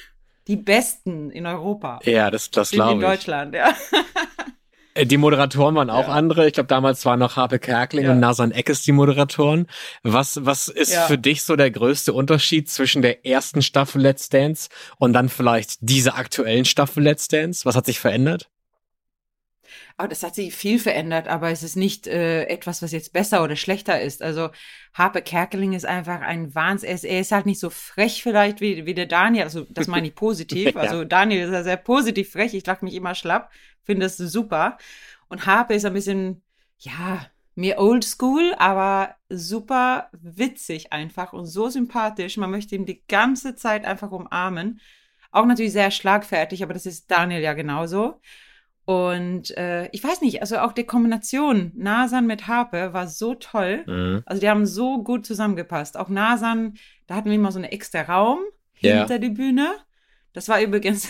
die 0.48 0.56
besten 0.56 1.30
in 1.30 1.46
Europa. 1.46 2.00
Ja, 2.04 2.30
das, 2.30 2.50
das 2.50 2.72
in 2.72 2.76
glaube 2.76 3.02
ich. 3.02 3.08
Deutschland, 3.08 3.54
ja. 3.54 3.74
Äh, 4.94 5.06
Die 5.06 5.18
Moderatoren 5.18 5.76
waren 5.76 5.88
auch 5.88 6.08
Ja. 6.08 6.14
andere. 6.14 6.48
Ich 6.48 6.54
glaube, 6.54 6.66
damals 6.66 7.04
waren 7.06 7.20
noch 7.20 7.36
Harpe 7.36 7.60
Kerkeling 7.60 8.06
Ja. 8.06 8.10
und 8.10 8.18
Nasan 8.18 8.50
Eckes 8.50 8.82
die 8.82 8.90
Moderatoren. 8.90 9.68
Was, 10.02 10.44
was 10.44 10.66
ist 10.66 10.92
Ja. 10.92 11.02
für 11.06 11.16
dich 11.16 11.44
so 11.44 11.54
der 11.54 11.70
größte 11.70 12.12
Unterschied 12.12 12.68
zwischen 12.68 13.00
der 13.00 13.24
ersten 13.24 13.62
Staffel 13.62 14.02
Let's 14.02 14.30
Dance 14.30 14.68
und 14.98 15.12
dann 15.12 15.28
vielleicht 15.28 15.76
dieser 15.80 16.16
aktuellen 16.16 16.64
Staffel 16.64 17.04
Let's 17.04 17.28
Dance? 17.28 17.64
Was 17.66 17.76
hat 17.76 17.86
sich 17.86 18.00
verändert? 18.00 18.50
Aber 20.00 20.08
das 20.08 20.22
hat 20.22 20.34
sich 20.34 20.54
viel 20.54 20.78
verändert, 20.78 21.28
aber 21.28 21.50
es 21.50 21.62
ist 21.62 21.76
nicht 21.76 22.06
äh, 22.06 22.44
etwas, 22.44 22.80
was 22.80 22.90
jetzt 22.90 23.12
besser 23.12 23.44
oder 23.44 23.54
schlechter 23.54 24.00
ist. 24.00 24.22
Also 24.22 24.48
Harpe 24.94 25.20
Kerkeling 25.20 25.74
ist 25.74 25.84
einfach 25.84 26.22
ein 26.22 26.54
Wahnsinn. 26.54 26.88
Er 26.88 26.94
ist, 26.94 27.04
er 27.04 27.20
ist 27.20 27.32
halt 27.32 27.44
nicht 27.44 27.60
so 27.60 27.68
frech 27.68 28.22
vielleicht 28.22 28.62
wie, 28.62 28.86
wie 28.86 28.94
der 28.94 29.04
Daniel. 29.04 29.44
Also 29.44 29.66
das 29.68 29.88
meine 29.88 30.08
ich 30.08 30.14
positiv. 30.14 30.74
Ja. 30.74 30.80
Also 30.80 31.04
Daniel 31.04 31.44
ist 31.44 31.52
ja 31.52 31.62
sehr 31.62 31.76
positiv 31.76 32.32
frech. 32.32 32.54
Ich 32.54 32.64
lache 32.64 32.82
mich 32.82 32.94
immer 32.94 33.14
schlapp. 33.14 33.50
Finde 33.82 34.06
das 34.06 34.16
super. 34.16 34.78
Und 35.28 35.44
Harpe 35.44 35.74
ist 35.74 35.84
ein 35.84 35.92
bisschen, 35.92 36.40
ja, 36.78 37.26
mehr 37.54 37.78
oldschool, 37.78 38.54
aber 38.56 39.16
super 39.28 40.08
witzig 40.12 40.94
einfach 40.94 41.34
und 41.34 41.44
so 41.44 41.68
sympathisch. 41.68 42.38
Man 42.38 42.50
möchte 42.50 42.74
ihn 42.74 42.86
die 42.86 43.02
ganze 43.06 43.54
Zeit 43.54 43.84
einfach 43.84 44.12
umarmen. 44.12 44.80
Auch 45.30 45.44
natürlich 45.44 45.72
sehr 45.72 45.90
schlagfertig, 45.90 46.62
aber 46.62 46.72
das 46.72 46.86
ist 46.86 47.10
Daniel 47.10 47.42
ja 47.42 47.52
genauso. 47.52 48.18
Und 48.84 49.56
äh, 49.56 49.88
ich 49.92 50.02
weiß 50.02 50.20
nicht, 50.20 50.40
also 50.40 50.58
auch 50.58 50.72
die 50.72 50.84
Kombination 50.84 51.72
Nasan 51.74 52.26
mit 52.26 52.48
Harpe 52.48 52.92
war 52.92 53.06
so 53.06 53.34
toll. 53.34 53.84
Mhm. 53.86 54.22
Also 54.26 54.40
die 54.40 54.48
haben 54.48 54.66
so 54.66 55.02
gut 55.02 55.24
zusammengepasst. 55.26 55.96
Auch 55.96 56.08
Nasan, 56.08 56.74
da 57.06 57.14
hatten 57.14 57.28
wir 57.28 57.36
immer 57.36 57.52
so 57.52 57.58
einen 57.58 57.70
extra 57.70 58.02
Raum 58.02 58.40
hinter 58.72 59.18
die 59.18 59.30
Bühne. 59.30 59.74
Das 60.32 60.48
war 60.48 60.60
übrigens 60.60 61.08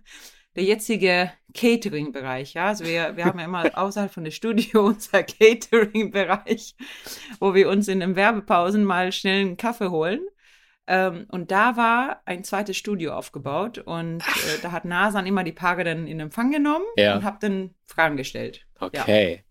der 0.56 0.64
jetzige 0.64 1.32
Catering-Bereich. 1.54 2.54
Ja, 2.54 2.66
also 2.66 2.84
wir, 2.84 3.16
wir 3.16 3.24
haben 3.24 3.38
ja 3.38 3.44
immer 3.44 3.70
außerhalb 3.78 4.12
von 4.12 4.24
der 4.24 4.30
Studio 4.30 4.86
unser 4.86 5.22
Catering-Bereich, 5.22 6.74
wo 7.40 7.54
wir 7.54 7.68
uns 7.68 7.88
in 7.88 8.00
den 8.00 8.16
Werbepausen 8.16 8.84
mal 8.84 9.12
schnell 9.12 9.42
einen 9.42 9.56
Kaffee 9.56 9.90
holen. 9.90 10.20
Ähm, 10.88 11.26
und 11.30 11.50
da 11.52 11.76
war 11.76 12.22
ein 12.24 12.42
zweites 12.42 12.76
Studio 12.76 13.12
aufgebaut 13.14 13.78
und 13.78 14.18
äh, 14.20 14.58
da 14.62 14.72
hat 14.72 14.84
Nasan 14.84 15.26
immer 15.26 15.44
die 15.44 15.52
Paare 15.52 15.84
dann 15.84 16.06
in 16.08 16.18
Empfang 16.18 16.50
genommen 16.50 16.84
Ja. 16.96 17.14
und 17.16 17.24
hab 17.24 17.38
dann 17.40 17.70
Fragen 17.84 18.16
gestellt. 18.16 18.66
Okay. 18.80 19.44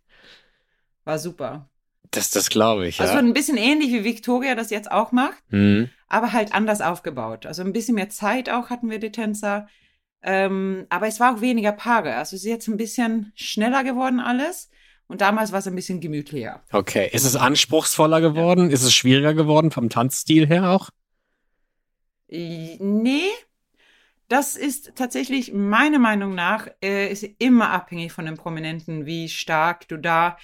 War 1.06 1.20
super. 1.20 1.70
Das, 2.12 2.30
das 2.32 2.50
glaube 2.50 2.88
ich, 2.88 3.00
Also 3.00 3.14
ja. 3.14 3.20
ein 3.20 3.34
bisschen 3.34 3.56
ähnlich 3.56 3.90
wie 3.94 4.04
Victoria 4.04 4.56
das 4.56 4.70
jetzt 4.70 4.92
auch 4.92 5.14
macht, 5.14 5.42
Hm. 5.50 5.90
aber 6.10 6.34
halt 6.34 6.54
anders 6.54 6.82
aufgebaut. 6.82 7.46
Also 7.46 7.62
ein 7.62 7.72
bisschen 7.72 7.96
mehr 7.96 8.10
Zeit 8.10 8.50
auch 8.50 8.70
hatten 8.70 8.90
wir 8.90 9.00
die 9.00 9.14
Tänzer. 9.14 9.68
Ähm, 10.22 10.86
aber 10.90 11.08
es 11.08 11.22
war 11.22 11.34
auch 11.36 11.42
weniger 11.42 11.72
Paare. 11.72 12.16
Also 12.16 12.36
es 12.36 12.44
ist 12.44 12.50
jetzt 12.50 12.68
ein 12.68 12.76
bisschen 12.78 13.32
schneller 13.36 13.84
geworden 13.86 14.20
alles. 14.20 14.70
Und 15.08 15.22
damals 15.22 15.52
war 15.54 15.60
es 15.60 15.68
ein 15.68 15.76
bisschen 15.76 16.00
gemütlicher. 16.02 16.62
Okay. 16.72 17.10
Ist 17.12 17.24
es 17.26 17.36
anspruchsvoller 17.38 18.20
geworden? 18.22 18.70
Ist 18.70 18.84
es 18.84 18.94
schwieriger 18.94 19.34
geworden 19.34 19.72
vom 19.72 19.90
Tanzstil 19.90 20.48
her 20.48 20.70
auch? 20.70 20.90
Nee, 22.32 23.30
das 24.30 24.56
ist 24.56 24.94
tatsächlich 24.96 25.52
meiner 25.52 26.00
Meinung 26.00 26.34
nach 26.34 26.68
äh, 26.82 27.12
ist 27.12 27.28
immer 27.40 27.72
abhängig 27.72 28.14
von 28.14 28.26
den 28.26 28.38
Prominenten, 28.38 29.06
wie 29.06 29.28
stark 29.28 29.88
du 29.90 29.98
da 29.98 30.38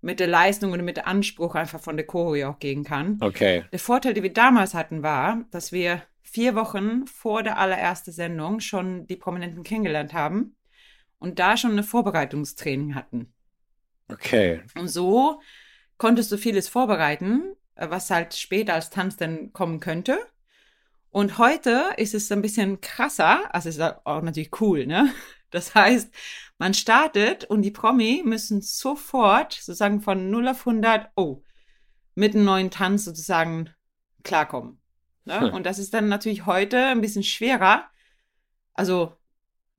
mit 0.00 0.18
der 0.18 0.26
Leistung 0.26 0.72
und 0.72 0.84
mit 0.84 0.96
der 0.96 1.06
Anspruch 1.06 1.54
einfach 1.54 1.80
von 1.80 1.96
der 1.96 2.06
Choreo 2.06 2.50
auch 2.50 2.58
gehen 2.58 2.84
kann. 2.84 3.18
Okay. 3.20 3.64
Der 3.70 3.78
Vorteil, 3.78 4.14
den 4.14 4.24
wir 4.24 4.32
damals 4.32 4.74
hatten, 4.74 5.02
war, 5.02 5.44
dass 5.50 5.72
wir 5.72 6.02
vier 6.22 6.54
Wochen 6.54 7.06
vor 7.06 7.42
der 7.42 7.58
allerersten 7.58 8.12
Sendung 8.12 8.60
schon 8.60 9.06
die 9.06 9.16
Prominenten 9.16 9.62
kennengelernt 9.62 10.12
haben 10.12 10.56
und 11.18 11.38
da 11.38 11.56
schon 11.56 11.72
eine 11.72 11.82
Vorbereitungstraining 11.82 12.94
hatten. 12.94 13.32
Okay. 14.08 14.62
Und 14.76 14.88
so 14.88 15.40
konntest 15.98 16.32
du 16.32 16.36
vieles 16.38 16.68
vorbereiten, 16.68 17.54
was 17.76 18.10
halt 18.10 18.34
später 18.34 18.74
als 18.74 18.90
Tanz 18.90 19.16
dann 19.16 19.52
kommen 19.52 19.80
könnte. 19.80 20.18
Und 21.10 21.38
heute 21.38 21.90
ist 21.96 22.14
es 22.14 22.30
ein 22.30 22.42
bisschen 22.42 22.80
krasser, 22.80 23.52
also 23.54 23.68
es 23.68 23.76
ist 23.76 23.94
auch 24.04 24.22
natürlich 24.22 24.60
cool, 24.60 24.86
ne? 24.86 25.12
Das 25.52 25.74
heißt, 25.74 26.14
man 26.58 26.74
startet 26.74 27.44
und 27.44 27.62
die 27.62 27.72
Promi 27.72 28.22
müssen 28.24 28.62
sofort 28.62 29.54
sozusagen 29.54 30.00
von 30.00 30.30
0 30.30 30.46
auf 30.46 30.64
100, 30.64 31.10
oh, 31.16 31.42
mit 32.14 32.36
einem 32.36 32.44
neuen 32.44 32.70
Tanz 32.70 33.04
sozusagen 33.04 33.68
klarkommen. 34.22 34.80
Ne? 35.24 35.40
Hm. 35.40 35.52
Und 35.52 35.66
das 35.66 35.80
ist 35.80 35.92
dann 35.92 36.08
natürlich 36.08 36.46
heute 36.46 36.78
ein 36.86 37.00
bisschen 37.00 37.24
schwerer, 37.24 37.90
also 38.74 39.16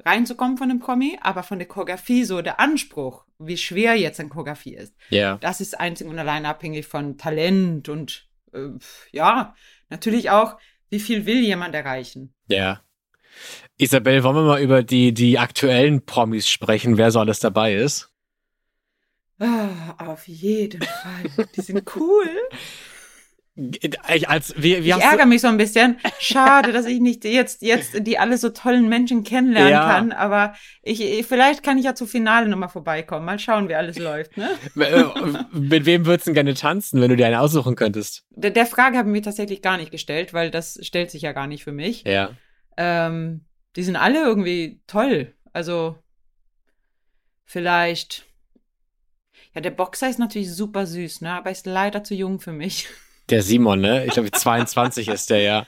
reinzukommen 0.05 0.57
von 0.57 0.67
dem 0.67 0.79
Promi, 0.79 1.17
aber 1.21 1.43
von 1.43 1.57
der 1.57 1.67
Choreografie 1.67 2.25
so 2.25 2.41
der 2.41 2.59
Anspruch, 2.59 3.25
wie 3.39 3.57
schwer 3.57 3.95
jetzt 3.95 4.19
eine 4.19 4.29
Choreografie 4.29 4.75
ist. 4.75 4.95
Ja. 5.09 5.38
Das 5.38 5.61
ist 5.61 5.79
einzig 5.79 6.07
und 6.07 6.19
allein 6.19 6.45
abhängig 6.45 6.88
von 6.88 7.17
Talent 7.17 7.88
und 7.88 8.27
äh, 8.53 8.69
ja, 9.11 9.55
natürlich 9.89 10.29
auch, 10.29 10.57
wie 10.91 11.00
viel 11.00 11.25
will 11.25 11.41
jemand 11.41 11.74
erreichen. 11.74 12.33
Ja. 12.48 12.81
Isabel, 13.77 14.24
wollen 14.24 14.36
wir 14.36 14.43
mal 14.43 14.62
über 14.62 14.83
die, 14.83 15.13
die 15.13 15.39
aktuellen 15.39 16.05
Promis 16.05 16.48
sprechen, 16.48 16.98
wer 16.98 17.10
so 17.10 17.19
alles 17.19 17.39
dabei 17.39 17.74
ist? 17.74 18.12
Ah, 19.39 19.95
auf 19.98 20.27
jeden 20.27 20.83
Fall. 20.83 21.48
Die 21.55 21.62
sind 21.62 21.95
cool. 21.95 22.29
Ich, 23.53 24.29
als, 24.29 24.53
wie, 24.55 24.81
wie 24.84 24.89
Ich 24.91 24.96
ärgere 24.96 25.24
du, 25.24 25.27
mich 25.27 25.41
so 25.41 25.48
ein 25.50 25.58
bisschen. 25.58 25.98
Schade, 26.20 26.72
dass 26.72 26.86
ich 26.86 27.01
nicht 27.01 27.25
jetzt, 27.25 27.62
jetzt 27.62 28.08
die 28.08 28.17
alle 28.17 28.38
so 28.38 28.50
tollen 28.50 28.88
Menschen 28.88 29.24
kennenlernen 29.25 29.72
Ja. 29.72 29.86
kann. 29.93 30.12
Aber 30.13 30.55
ich, 30.81 31.01
ich- 31.01 31.25
vielleicht 31.25 31.62
kann 31.62 31.77
ich 31.77 31.84
ja 31.84 31.93
zur 31.93 32.08
Finale 32.08 32.48
nochmal 32.48 32.70
vorbeikommen. 32.70 33.25
Mal 33.25 33.39
schauen, 33.39 33.67
wie 33.67 33.75
alles 33.75 34.00
läuft. 34.00 34.38
Ne? 34.38 34.50
äh, 34.79 35.03
mit 35.51 35.86
wem 35.86 36.05
würdest 36.05 36.27
du 36.27 36.29
denn 36.29 36.36
gerne 36.36 36.53
tanzen, 36.53 37.01
wenn 37.01 37.10
du 37.10 37.17
dir 37.17 37.25
einen 37.27 37.36
aussuchen 37.36 37.75
könntest? 37.75 38.24
Der, 38.29 38.51
der 38.51 38.65
Frage 38.65 38.98
haben 38.98 39.13
wir 39.13 39.22
tatsächlich 39.22 39.62
gar 39.62 39.75
nicht 39.77 39.91
gestellt, 39.91 40.34
weil 40.34 40.50
das 40.50 40.79
stellt 40.81 41.12
sich 41.12 41.24
ja 41.24 41.34
gar 41.34 41.48
nicht 41.48 41.65
für 41.65 41.74
mich. 41.74 42.03
Ja. 42.05 42.31
Ähm, 42.77 43.46
die 43.75 43.84
sind 43.84 43.98
alle 43.98 44.22
irgendwie 44.24 44.81
toll. 44.88 45.34
Also 45.51 45.98
vielleicht. 47.43 48.25
Ja, 49.53 49.60
der 49.60 49.72
Boxer 49.72 50.10
ist 50.10 50.20
natürlich 50.20 50.53
super 50.53 50.86
süß, 50.86 51.20
ne? 51.20 51.34
Aber 51.34 51.51
ist 51.51 51.65
leider 51.65 52.03
zu 52.05 52.15
jung 52.15 52.39
für 52.39 52.53
mich. 52.53 52.88
Der 53.31 53.41
Simon, 53.41 53.79
ne? 53.81 54.05
Ich 54.05 54.11
glaube, 54.13 54.29
22 54.31 55.07
ist 55.07 55.29
der 55.29 55.41
ja. 55.41 55.65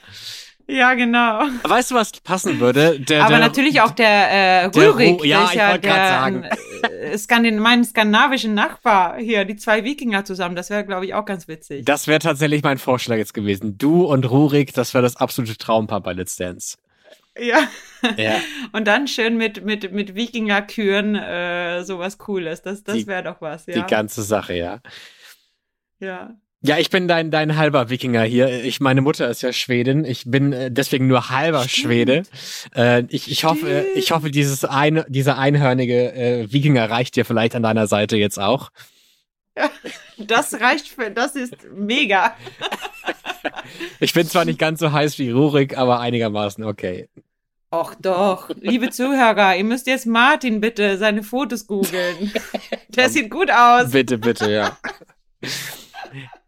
Ja, 0.66 0.94
genau. 0.94 1.42
Weißt 1.64 1.90
du, 1.90 1.94
was 1.94 2.10
passen 2.12 2.58
würde? 2.58 2.98
Der, 2.98 3.22
Aber 3.24 3.32
der, 3.36 3.38
natürlich 3.40 3.82
auch 3.82 3.90
der 3.90 4.64
äh, 4.64 4.70
der 4.70 4.82
ja, 4.84 4.92
der 4.92 5.44
ist 5.44 5.50
ich 5.50 5.54
ja 5.56 5.78
der 5.78 5.94
sagen. 5.94 6.44
äh, 6.44 7.18
Skandin 7.18 7.58
mein 7.58 7.84
skandinavischen 7.84 8.54
Nachbar 8.54 9.18
hier, 9.18 9.44
die 9.44 9.56
zwei 9.56 9.84
Wikinger 9.84 10.24
zusammen. 10.24 10.56
Das 10.56 10.70
wäre, 10.70 10.86
glaube 10.86 11.04
ich, 11.04 11.12
auch 11.12 11.26
ganz 11.26 11.48
witzig. 11.48 11.84
Das 11.84 12.06
wäre 12.06 12.18
tatsächlich 12.18 12.62
mein 12.62 12.78
Vorschlag 12.78 13.16
jetzt 13.16 13.34
gewesen. 13.34 13.76
Du 13.76 14.04
und 14.06 14.24
Rurik, 14.30 14.72
das 14.72 14.94
wäre 14.94 15.02
das 15.02 15.16
absolute 15.16 15.58
Traumpaar 15.58 16.00
bei 16.00 16.14
Let's 16.14 16.36
Dance. 16.36 16.78
ja. 17.38 17.58
Ja. 18.16 18.36
Und 18.72 18.86
dann 18.86 19.06
schön 19.08 19.36
mit 19.38 19.64
mit 19.64 19.90
mit 19.92 20.14
Wikingerküren 20.14 21.14
äh, 21.14 21.82
sowas 21.84 22.16
Cooles. 22.18 22.62
Das 22.62 22.84
Die- 22.84 22.92
das 22.92 23.06
wäre 23.06 23.22
doch 23.22 23.40
was, 23.40 23.64
Die 23.66 23.72
ja. 23.72 23.86
ganze 23.86 24.22
Sache, 24.22 24.54
ja. 24.54 24.80
ja. 26.00 26.30
Ja, 26.66 26.78
ich 26.78 26.88
bin 26.88 27.08
dein, 27.08 27.30
dein 27.30 27.58
halber 27.58 27.90
Wikinger 27.90 28.22
hier. 28.22 28.64
Ich, 28.64 28.80
meine 28.80 29.02
Mutter 29.02 29.28
ist 29.28 29.42
ja 29.42 29.52
Schwedin. 29.52 30.06
Ich 30.06 30.22
bin 30.24 30.54
äh, 30.54 30.70
deswegen 30.70 31.06
nur 31.06 31.28
halber 31.28 31.68
Stimmt. 31.68 31.84
Schwede. 31.84 32.22
Äh, 32.74 33.04
ich, 33.10 33.30
ich 33.30 33.44
hoffe, 33.44 33.68
äh, 33.68 33.98
ich 33.98 34.12
hoffe, 34.12 34.30
dieses 34.30 34.64
eine, 34.64 35.04
dieser 35.10 35.36
einhörnige 35.36 36.14
äh, 36.14 36.50
Wikinger 36.50 36.88
reicht 36.88 37.16
dir 37.16 37.26
vielleicht 37.26 37.54
an 37.54 37.62
deiner 37.62 37.86
Seite 37.86 38.16
jetzt 38.16 38.38
auch. 38.38 38.70
Das 40.16 40.58
reicht 40.58 40.88
für, 40.88 41.10
das 41.10 41.36
ist 41.36 41.54
mega. 41.74 42.34
Ich 44.00 44.14
bin 44.14 44.26
zwar 44.26 44.46
nicht 44.46 44.58
ganz 44.58 44.80
so 44.80 44.90
heiß 44.90 45.18
wie 45.18 45.30
Rurik, 45.30 45.76
aber 45.76 46.00
einigermaßen 46.00 46.64
okay. 46.64 47.08
Och 47.70 47.94
doch, 48.00 48.50
liebe 48.60 48.88
Zuhörer, 48.88 49.56
ihr 49.56 49.64
müsst 49.64 49.86
jetzt 49.86 50.06
Martin 50.06 50.60
bitte 50.60 50.96
seine 50.96 51.22
Fotos 51.22 51.66
googeln. 51.66 52.32
Der 52.88 53.10
sieht 53.10 53.30
gut 53.30 53.50
aus. 53.50 53.90
Bitte, 53.90 54.16
bitte, 54.16 54.50
ja. 54.50 54.78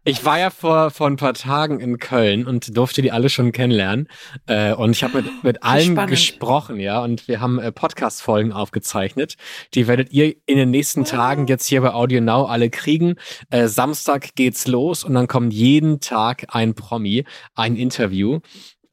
Ich 0.07 0.23
war 0.23 0.39
ja 0.39 0.49
vor, 0.51 0.89
vor 0.89 1.07
ein 1.07 1.17
paar 1.17 1.33
Tagen 1.33 1.81
in 1.81 1.97
Köln 1.97 2.47
und 2.47 2.77
durfte 2.77 3.01
die 3.01 3.11
alle 3.11 3.27
schon 3.27 3.51
kennenlernen. 3.51 4.07
Äh, 4.45 4.73
und 4.73 4.91
ich 4.91 5.03
habe 5.03 5.21
mit, 5.21 5.43
mit 5.43 5.63
allen 5.63 5.91
spannend. 5.91 6.11
gesprochen, 6.11 6.79
ja. 6.79 7.03
Und 7.03 7.27
wir 7.27 7.41
haben 7.41 7.59
äh, 7.59 7.73
Podcast-Folgen 7.73 8.53
aufgezeichnet. 8.53 9.35
Die 9.73 9.85
werdet 9.89 10.13
ihr 10.13 10.33
in 10.45 10.57
den 10.57 10.71
nächsten 10.71 11.03
Tagen 11.03 11.47
jetzt 11.47 11.65
hier 11.65 11.81
bei 11.81 11.93
Audio 11.93 12.21
Now 12.21 12.45
alle 12.45 12.69
kriegen. 12.69 13.15
Äh, 13.49 13.67
Samstag 13.67 14.33
geht's 14.35 14.65
los 14.65 15.03
und 15.03 15.13
dann 15.13 15.27
kommt 15.27 15.51
jeden 15.53 15.99
Tag 15.99 16.45
ein 16.55 16.73
Promi, 16.73 17.25
ein 17.55 17.75
Interview. 17.75 18.39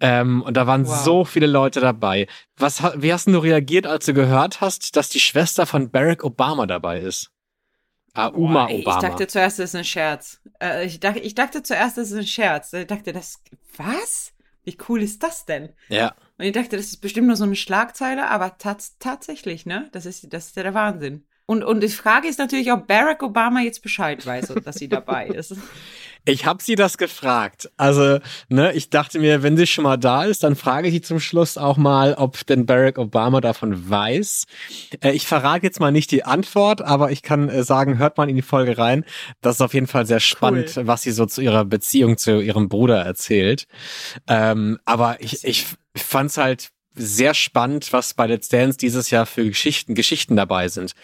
Ähm, 0.01 0.43
und 0.43 0.57
da 0.57 0.67
waren 0.67 0.85
Wow. 0.85 1.05
so 1.05 1.25
viele 1.25 1.47
Leute 1.47 1.79
dabei. 1.79 2.27
Was, 2.57 2.83
wie 2.97 3.13
hast 3.13 3.27
denn 3.27 3.35
du 3.35 3.39
reagiert, 3.39 3.87
als 3.87 4.07
du 4.07 4.15
gehört 4.15 4.61
hast, 4.61 4.97
dass 4.97 5.11
die 5.11 5.21
Schwester 5.21 5.65
von 5.65 5.93
Barack 5.93 6.25
Obama 6.25 6.67
dabei 6.67 6.99
ist? 6.99 7.31
Ah, 8.15 8.29
Uma 8.29 8.67
Boah, 8.67 8.71
ey, 8.71 8.81
Obama. 8.81 8.97
Ich 8.97 9.03
dachte 9.03 9.27
zuerst, 9.27 9.59
das 9.59 9.71
ist 9.71 9.77
ein 9.77 9.85
Scherz. 9.85 10.41
Äh, 10.63 10.87
ich, 10.87 11.01
dachte, 11.01 11.19
ich 11.19 11.35
dachte 11.35 11.63
zuerst, 11.63 11.99
das 11.99 12.11
ist 12.11 12.19
ein 12.19 12.27
Scherz. 12.27 12.73
Ich 12.73 12.87
dachte, 12.87 13.13
das, 13.13 13.43
was? 13.77 14.33
Wie 14.63 14.77
cool 14.89 15.03
ist 15.03 15.23
das 15.23 15.45
denn? 15.45 15.71
ja. 15.89 16.15
Und 16.37 16.47
ich 16.47 16.53
dachte, 16.53 16.77
das 16.77 16.87
ist 16.87 16.97
bestimmt 16.97 17.29
nur 17.29 17.37
so 17.37 17.45
eine 17.45 17.55
Schlagzeile, 17.55 18.29
aber 18.29 18.59
tats 18.59 18.97
tatsächlich, 18.99 19.67
ne? 19.67 19.89
Das 19.93 20.05
ist, 20.05 20.33
das 20.33 20.47
ist 20.47 20.57
ja 20.57 20.65
der 20.65 20.75
Wahnsinn. 20.75 21.25
Und, 21.47 21.63
und 21.63 21.81
die 21.81 21.89
Frage 21.89 22.27
ist 22.27 22.41
natürlich, 22.41 22.73
ob 22.73 22.89
Barack 22.89 23.23
Obama 23.23 23.61
jetzt 23.61 23.83
Bescheid 23.83 24.25
weiß, 24.27 24.53
dass 24.65 24.77
sie 24.77 24.89
dabei 24.89 25.29
ist. 25.29 25.55
Ich 26.27 26.47
habe 26.47 26.63
sie 26.63 26.75
das 26.75 26.97
gefragt. 26.97 27.71
Also, 27.77 28.19
ne, 28.49 28.73
ich 28.73 28.89
dachte 28.89 29.19
mir, 29.19 29.43
wenn 29.43 29.57
sie 29.57 29.67
schon 29.67 29.85
mal 29.85 29.99
da 29.99 30.25
ist, 30.25 30.43
dann 30.43 30.57
frage 30.57 30.89
ich 30.89 30.95
sie 30.95 31.01
zum 31.03 31.21
Schluss 31.21 31.59
auch 31.59 31.77
mal, 31.77 32.15
ob 32.15 32.47
denn 32.47 32.65
Barack 32.65 32.99
Obama 32.99 33.43
davon 33.43 33.91
weiß. 33.91 34.47
Äh, 35.03 35.13
ich 35.13 35.27
verrate 35.27 35.67
jetzt 35.67 35.81
mal 35.81 35.93
nicht 35.93 36.11
die 36.11 36.25
Antwort, 36.25 36.81
aber 36.81 37.11
ich 37.11 37.23
kann 37.23 37.51
äh, 37.51 37.63
sagen, 37.63 37.99
hört 37.99 38.17
mal 38.17 38.31
in 38.31 38.37
die 38.37 38.43
Folge 38.43 38.79
rein. 38.79 39.05
Das 39.43 39.57
ist 39.57 39.61
auf 39.61 39.75
jeden 39.75 39.87
Fall 39.87 40.07
sehr 40.07 40.21
spannend, 40.21 40.79
was 40.83 41.03
sie 41.03 41.13
so 41.13 41.27
zu 41.27 41.43
ihrer 41.43 41.65
Beziehung 41.65 42.17
zu 42.17 42.41
ihrem 42.41 42.69
Bruder 42.69 43.03
erzählt. 43.03 43.67
Ähm, 44.27 44.79
aber 44.87 45.21
ich, 45.21 45.45
ich 45.45 45.67
fand's 45.95 46.39
halt 46.39 46.71
sehr 46.95 47.35
spannend, 47.35 47.93
was 47.93 48.15
bei 48.15 48.27
Let's 48.27 48.49
Dance 48.49 48.79
dieses 48.79 49.11
Jahr 49.11 49.27
für 49.27 49.45
Geschichten, 49.45 49.95
Geschichten 49.95 50.37
dabei 50.37 50.69
sind. 50.69 50.95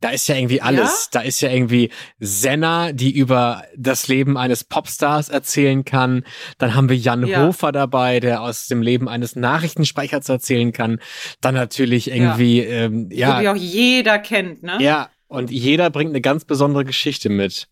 Da 0.00 0.10
ist 0.10 0.28
ja 0.28 0.36
irgendwie 0.36 0.62
alles. 0.62 1.08
Da 1.10 1.20
ist 1.20 1.40
ja 1.40 1.50
irgendwie 1.50 1.90
Senna, 2.20 2.92
die 2.92 3.10
über 3.10 3.64
das 3.76 4.06
Leben 4.06 4.36
eines 4.36 4.62
Popstars 4.62 5.28
erzählen 5.28 5.84
kann. 5.84 6.24
Dann 6.58 6.74
haben 6.74 6.88
wir 6.88 6.96
Jan 6.96 7.26
Ja. 7.26 7.46
Hofer 7.46 7.72
dabei, 7.72 8.20
der 8.20 8.42
aus 8.42 8.66
dem 8.68 8.80
Leben 8.80 9.08
eines 9.08 9.34
Nachrichtensprechers 9.34 10.28
erzählen 10.28 10.72
kann. 10.72 11.00
Dann 11.40 11.54
natürlich 11.54 12.10
irgendwie, 12.10 12.60
ähm, 12.60 13.08
Ja. 13.10 13.38
Die 13.38 13.44
ja, 13.44 13.52
auch 13.52 13.56
jeder 13.56 14.18
kennt, 14.18 14.62
ne? 14.62 14.76
ja. 14.80 15.08
Und 15.26 15.50
jeder 15.50 15.90
bringt 15.90 16.10
eine 16.10 16.22
ganz 16.22 16.46
besondere 16.46 16.84
Geschichte 16.86 17.28
mit. 17.28 17.68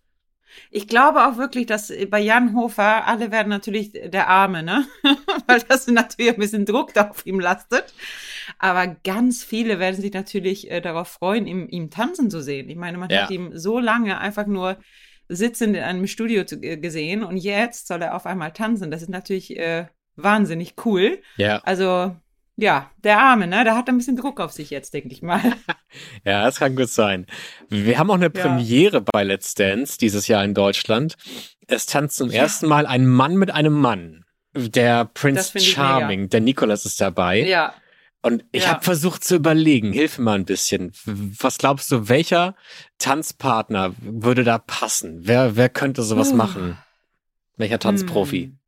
Ich 0.70 0.88
glaube 0.88 1.26
auch 1.26 1.36
wirklich, 1.36 1.66
dass 1.66 1.92
bei 2.10 2.20
Jan 2.20 2.54
Hofer 2.54 3.06
alle 3.06 3.30
werden 3.30 3.48
natürlich 3.48 3.92
der 3.92 4.28
Arme, 4.28 4.62
ne? 4.62 4.86
Weil 5.46 5.60
das 5.68 5.86
natürlich 5.86 6.32
ein 6.34 6.40
bisschen 6.40 6.64
Druck 6.64 6.96
auf 6.96 7.24
ihm 7.26 7.40
lastet. 7.40 7.92
Aber 8.58 8.86
ganz 9.04 9.44
viele 9.44 9.78
werden 9.78 10.00
sich 10.00 10.12
natürlich 10.12 10.70
äh, 10.70 10.80
darauf 10.80 11.08
freuen, 11.08 11.46
ihm, 11.46 11.68
ihm 11.68 11.90
tanzen 11.90 12.30
zu 12.30 12.42
sehen. 12.42 12.68
Ich 12.68 12.76
meine, 12.76 12.98
man 12.98 13.10
Ja. 13.10 13.22
hat 13.22 13.30
ihm 13.30 13.56
so 13.56 13.78
lange 13.78 14.18
einfach 14.18 14.46
nur 14.46 14.78
sitzend 15.28 15.76
in 15.76 15.82
einem 15.82 16.06
Studio 16.06 16.44
zu, 16.44 16.56
äh, 16.62 16.76
gesehen 16.76 17.24
und 17.24 17.36
jetzt 17.36 17.88
soll 17.88 18.02
er 18.02 18.14
auf 18.14 18.26
einmal 18.26 18.52
tanzen. 18.52 18.90
Das 18.90 19.02
ist 19.02 19.08
natürlich 19.08 19.56
äh, 19.56 19.86
wahnsinnig 20.14 20.74
cool. 20.84 21.20
Ja. 21.36 21.58
Also, 21.64 22.14
ja, 22.56 22.90
der 23.04 23.18
Arme, 23.20 23.46
ne? 23.46 23.64
Der 23.64 23.76
hat 23.76 23.88
ein 23.88 23.96
bisschen 23.98 24.16
Druck 24.16 24.40
auf 24.40 24.52
sich 24.52 24.70
jetzt, 24.70 24.94
denke 24.94 25.08
ich 25.12 25.22
mal. 25.22 25.40
Ja, 26.24 26.44
das 26.44 26.56
kann 26.58 26.76
gut 26.76 26.90
sein. 26.90 27.26
Wir 27.70 27.98
haben 27.98 28.10
auch 28.10 28.14
eine 28.16 28.24
Ja. 28.26 28.30
Premiere 28.42 29.00
bei 29.00 29.22
Let's 29.24 29.54
Dance 29.54 29.96
dieses 29.98 30.26
Jahr 30.28 30.44
in 30.44 30.52
Deutschland. 30.52 31.16
Es 31.68 31.86
tanzt 31.86 32.16
zum 32.18 32.30
Ja. 32.30 32.42
ersten 32.42 32.66
Mal 32.66 32.86
ein 32.86 33.06
Mann 33.06 33.36
mit 33.36 33.50
einem 33.50 33.72
Mann. 33.72 34.24
Der 34.54 35.04
Prince 35.06 35.58
Charming, 35.58 36.28
der 36.28 36.40
Nikolas 36.40 36.84
ist 36.84 37.00
dabei. 37.00 37.46
ja. 37.46 37.74
Und 38.22 38.44
ich 38.50 38.64
Ja. 38.64 38.70
habe 38.72 38.82
versucht 38.84 39.22
zu 39.22 39.36
überlegen, 39.36 39.92
hilf 39.92 40.18
mir 40.18 40.24
mal 40.24 40.34
ein 40.34 40.44
bisschen. 40.46 40.92
Was 41.04 41.58
glaubst 41.58 41.90
du, 41.92 42.08
welcher 42.08 42.56
Tanzpartner 42.98 43.94
würde 44.00 44.42
da 44.42 44.58
passen? 44.58 45.20
Wer, 45.22 45.54
wer 45.56 45.68
könnte 45.68 46.02
sowas 46.02 46.32
Uh. 46.32 46.36
machen? 46.36 46.76
Welcher 47.56 47.78
Tanzprofi? 47.78 48.42
Hm. 48.46 48.58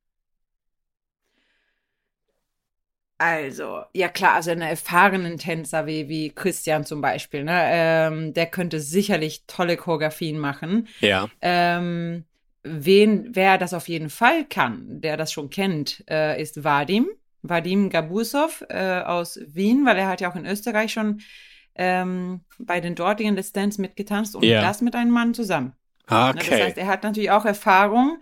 Also, 3.18 3.82
ja 3.94 4.08
klar, 4.08 4.34
also 4.34 4.52
einen 4.52 4.62
erfahrenen 4.62 5.38
Tänzer 5.38 5.86
wie, 5.86 6.08
wie 6.08 6.30
Christian 6.30 6.84
zum 6.84 7.00
Beispiel, 7.00 7.42
ne, 7.42 7.62
ähm, 7.64 8.32
der 8.32 8.46
könnte 8.46 8.78
sicherlich 8.78 9.44
tolle 9.48 9.76
Choreografien 9.76 10.38
machen. 10.38 10.86
Ja. 11.00 11.28
Ähm, 11.40 12.24
wen, 12.62 13.34
wer 13.34 13.58
das 13.58 13.74
auf 13.74 13.88
jeden 13.88 14.08
Fall 14.08 14.44
kann, 14.44 15.00
der 15.00 15.16
das 15.16 15.32
schon 15.32 15.50
kennt, 15.50 16.04
äh, 16.08 16.40
ist 16.40 16.62
Vadim. 16.62 17.08
Vadim 17.42 17.90
Gabusov 17.90 18.64
äh, 18.68 19.00
aus 19.00 19.38
Wien, 19.46 19.84
weil 19.84 19.96
er 19.98 20.08
hat 20.08 20.20
ja 20.20 20.30
auch 20.30 20.36
in 20.36 20.46
Österreich 20.46 20.92
schon 20.92 21.20
ähm, 21.74 22.40
bei 22.58 22.80
den 22.80 22.94
dortigen 22.94 23.34
Let's 23.34 23.52
Dance 23.52 23.80
mitgetanzt 23.80 24.36
und 24.36 24.44
Ja. 24.44 24.60
das 24.62 24.80
mit 24.80 24.94
einem 24.94 25.10
Mann 25.10 25.34
zusammen. 25.34 25.72
Ne, 26.08 26.34
Das 26.36 26.46
Okay. 26.46 26.62
heißt, 26.62 26.78
er 26.78 26.86
hat 26.86 27.02
natürlich 27.02 27.30
auch 27.30 27.44
Erfahrung 27.44 28.18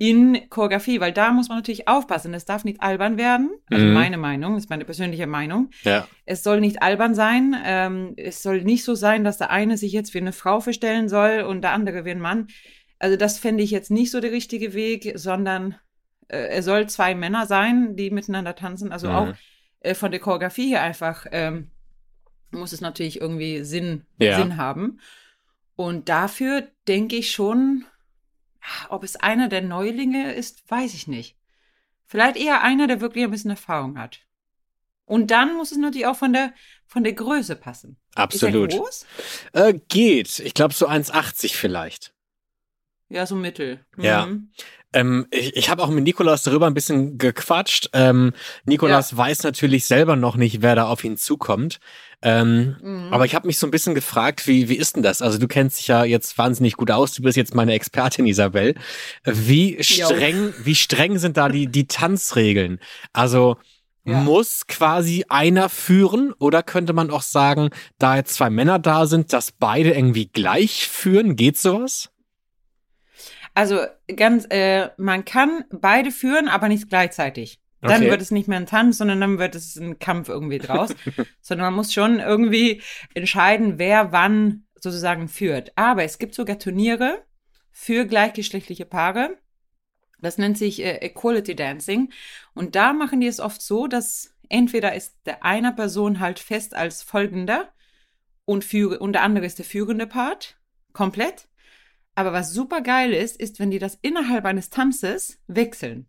in 0.00 0.48
Choreografie, 0.48 1.00
weil 1.00 1.12
da 1.12 1.32
muss 1.32 1.48
man 1.48 1.58
natürlich 1.58 1.88
aufpassen. 1.88 2.32
Es 2.32 2.44
darf 2.44 2.64
nicht 2.64 2.80
albern 2.80 3.18
werden. 3.18 3.50
Also 3.68 3.84
Mhm. 3.84 3.92
meine 3.94 4.16
Meinung, 4.16 4.54
das 4.54 4.64
ist 4.64 4.70
meine 4.70 4.84
persönliche 4.84 5.26
Meinung. 5.26 5.70
Ja. 5.82 6.06
Es 6.24 6.44
soll 6.44 6.60
nicht 6.60 6.82
albern 6.82 7.14
sein. 7.16 7.56
Ähm, 7.64 8.14
es 8.16 8.42
soll 8.42 8.62
nicht 8.62 8.84
so 8.84 8.94
sein, 8.94 9.24
dass 9.24 9.38
der 9.38 9.50
eine 9.50 9.76
sich 9.76 9.92
jetzt 9.92 10.14
wie 10.14 10.18
eine 10.18 10.32
Frau 10.32 10.60
verstellen 10.60 11.08
soll 11.08 11.40
und 11.40 11.62
der 11.62 11.72
andere 11.72 12.04
wie 12.04 12.12
ein 12.12 12.20
Mann. 12.20 12.46
Also 13.00 13.16
das 13.16 13.38
fände 13.38 13.62
ich 13.64 13.72
jetzt 13.72 13.90
nicht 13.90 14.10
so 14.12 14.20
der 14.20 14.30
richtige 14.30 14.72
Weg, 14.72 15.12
sondern 15.16 15.74
äh, 16.28 16.36
er 16.48 16.62
soll 16.62 16.88
zwei 16.88 17.14
Männer 17.16 17.46
sein, 17.46 17.96
die 17.96 18.10
miteinander 18.10 18.54
tanzen. 18.54 18.92
Also 18.92 19.08
Mhm. 19.08 19.14
auch 19.14 19.34
äh, 19.80 19.94
von 19.94 20.10
der 20.12 20.20
Choreografie 20.20 20.68
her 20.70 20.82
einfach 20.82 21.26
ähm, 21.32 21.70
muss 22.50 22.72
es 22.72 22.80
natürlich 22.80 23.20
irgendwie 23.20 23.64
Sinn, 23.64 24.04
Ja. 24.20 24.38
Sinn 24.38 24.56
haben. 24.56 25.00
Und 25.76 26.08
dafür 26.08 26.68
denke 26.86 27.16
ich 27.16 27.30
schon, 27.32 27.84
ob 28.88 29.04
es 29.04 29.16
einer 29.16 29.48
der 29.48 29.62
Neulinge 29.62 30.32
ist, 30.34 30.68
weiß 30.70 30.94
ich 30.94 31.06
nicht. 31.06 31.36
Vielleicht 32.06 32.36
eher 32.36 32.62
einer, 32.62 32.86
der 32.86 33.00
wirklich 33.00 33.24
ein 33.24 33.30
bisschen 33.30 33.50
Erfahrung 33.50 33.98
hat. 33.98 34.20
Und 35.04 35.30
dann 35.30 35.56
muss 35.56 35.72
es 35.72 35.78
natürlich 35.78 36.06
auch 36.06 36.16
von 36.16 36.32
der, 36.32 36.52
von 36.86 37.02
der 37.02 37.14
Größe 37.14 37.56
passen. 37.56 37.98
Absolut. 38.14 38.72
Ist 38.72 38.74
er 38.74 38.80
groß? 38.80 39.06
Äh, 39.52 39.80
geht. 39.88 40.38
Ich 40.40 40.54
glaube 40.54 40.74
so 40.74 40.86
1,80 40.86 41.54
vielleicht. 41.54 42.14
Ja, 43.08 43.24
so 43.24 43.34
mittel. 43.34 43.84
Ja. 43.96 44.28
Ähm, 44.92 45.26
ich 45.30 45.54
ich 45.56 45.68
habe 45.68 45.82
auch 45.82 45.88
mit 45.90 46.04
Nikolas 46.04 46.42
darüber 46.42 46.66
ein 46.66 46.74
bisschen 46.74 47.18
gequatscht. 47.18 47.90
Ähm, 47.92 48.32
Nikolas 48.64 49.16
weiß 49.16 49.42
natürlich 49.42 49.84
selber 49.84 50.16
noch 50.16 50.36
nicht, 50.36 50.62
wer 50.62 50.74
da 50.74 50.86
auf 50.88 51.04
ihn 51.04 51.16
zukommt. 51.16 51.78
Ähm, 52.22 52.76
Mhm. 52.80 53.12
Aber 53.12 53.24
ich 53.26 53.34
habe 53.34 53.46
mich 53.46 53.58
so 53.58 53.66
ein 53.66 53.70
bisschen 53.70 53.94
gefragt, 53.94 54.46
wie, 54.46 54.68
wie 54.68 54.76
ist 54.76 54.96
denn 54.96 55.02
das? 55.02 55.22
Also 55.22 55.38
du 55.38 55.46
kennst 55.46 55.78
dich 55.78 55.88
ja 55.88 56.04
jetzt 56.04 56.36
wahnsinnig 56.36 56.74
gut 56.76 56.90
aus, 56.90 57.12
du 57.12 57.22
bist 57.22 57.36
jetzt 57.36 57.54
meine 57.54 57.72
Expertin, 57.74 58.26
Isabel. 58.26 58.74
Wie 59.24 59.76
streng, 59.82 60.52
wie 60.62 60.74
streng 60.74 61.18
sind 61.18 61.36
da 61.36 61.48
die, 61.48 61.66
die 61.68 61.86
Tanzregeln? 61.86 62.80
Also 63.12 63.56
Ja. 64.04 64.20
muss 64.20 64.66
quasi 64.66 65.26
einer 65.28 65.68
führen 65.68 66.32
oder 66.38 66.62
könnte 66.62 66.92
man 66.94 67.10
auch 67.10 67.22
sagen, 67.22 67.70
da 67.98 68.16
jetzt 68.16 68.34
zwei 68.34 68.48
Männer 68.50 68.78
da 68.78 69.06
sind, 69.06 69.32
dass 69.32 69.52
beide 69.52 69.92
irgendwie 69.92 70.26
gleich 70.26 70.88
führen? 70.88 71.36
Geht 71.36 71.58
sowas? 71.58 72.10
Also 73.58 73.80
ganz, 74.14 74.46
äh, 74.50 74.90
man 74.98 75.24
kann 75.24 75.64
beide 75.70 76.12
führen, 76.12 76.46
aber 76.46 76.68
nicht 76.68 76.88
gleichzeitig. 76.88 77.60
Dann 77.80 78.02
Okay. 78.02 78.10
wird 78.10 78.22
es 78.22 78.30
nicht 78.30 78.46
mehr 78.46 78.58
ein 78.60 78.66
Tanz, 78.66 78.98
sondern 78.98 79.20
dann 79.20 79.40
wird 79.40 79.56
es 79.56 79.74
ein 79.74 79.98
Kampf 79.98 80.28
irgendwie 80.28 80.58
draus. 80.58 80.94
sondern 81.40 81.64
man 81.66 81.74
muss 81.74 81.92
schon 81.92 82.20
irgendwie 82.20 82.80
entscheiden, 83.14 83.80
wer 83.80 84.12
wann 84.12 84.68
sozusagen 84.76 85.26
führt. 85.26 85.72
Aber 85.74 86.04
es 86.04 86.20
gibt 86.20 86.36
sogar 86.36 86.60
Turniere 86.60 87.24
für 87.72 88.04
gleichgeschlechtliche 88.06 88.84
Paare. 88.84 89.36
Das 90.20 90.38
nennt 90.38 90.56
sich 90.56 90.80
äh, 90.80 90.98
Equality 90.98 91.56
Dancing. 91.56 92.12
Und 92.54 92.76
da 92.76 92.92
machen 92.92 93.20
die 93.20 93.26
es 93.26 93.40
oft 93.40 93.60
so, 93.60 93.88
dass 93.88 94.36
entweder 94.48 94.94
ist 94.94 95.16
der 95.26 95.42
einer 95.42 95.72
Person 95.72 96.20
halt 96.20 96.38
fest 96.38 96.76
als 96.76 97.02
folgender 97.02 97.72
und, 98.44 98.62
führe, 98.62 99.00
und 99.00 99.14
der 99.14 99.22
andere 99.22 99.46
ist 99.46 99.58
der 99.58 99.66
führende 99.66 100.06
Part 100.06 100.60
komplett. 100.92 101.47
Aber 102.18 102.32
was 102.32 102.52
super 102.52 102.80
geil 102.80 103.12
ist, 103.12 103.40
ist, 103.40 103.60
wenn 103.60 103.70
die 103.70 103.78
das 103.78 103.96
innerhalb 104.02 104.44
eines 104.44 104.70
Tanzes 104.70 105.38
wechseln. 105.46 106.08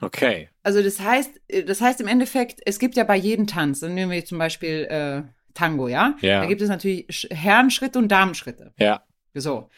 Okay. 0.00 0.48
Also 0.62 0.82
das 0.82 0.98
heißt, 0.98 1.42
äh, 1.48 1.62
das 1.62 1.82
heißt 1.82 2.00
im 2.00 2.06
Endeffekt, 2.06 2.62
es 2.64 2.78
gibt 2.78 2.96
ja 2.96 3.04
bei 3.04 3.16
jedem 3.16 3.46
Tanz, 3.46 3.80
dann 3.80 3.92
nehmen 3.92 4.10
wir 4.10 4.24
zum 4.24 4.38
Beispiel 4.38 4.86
äh, 4.88 5.24
Tango, 5.52 5.88
ja? 5.88 6.16
Ja. 6.22 6.40
Da 6.40 6.46
gibt 6.46 6.62
es 6.62 6.70
natürlich 6.70 7.06
Sch- 7.08 7.34
Herrenschritte 7.34 7.98
und 7.98 8.08
Damenschritte. 8.08 8.72
Ja. 8.78 9.04
So. 9.34 9.68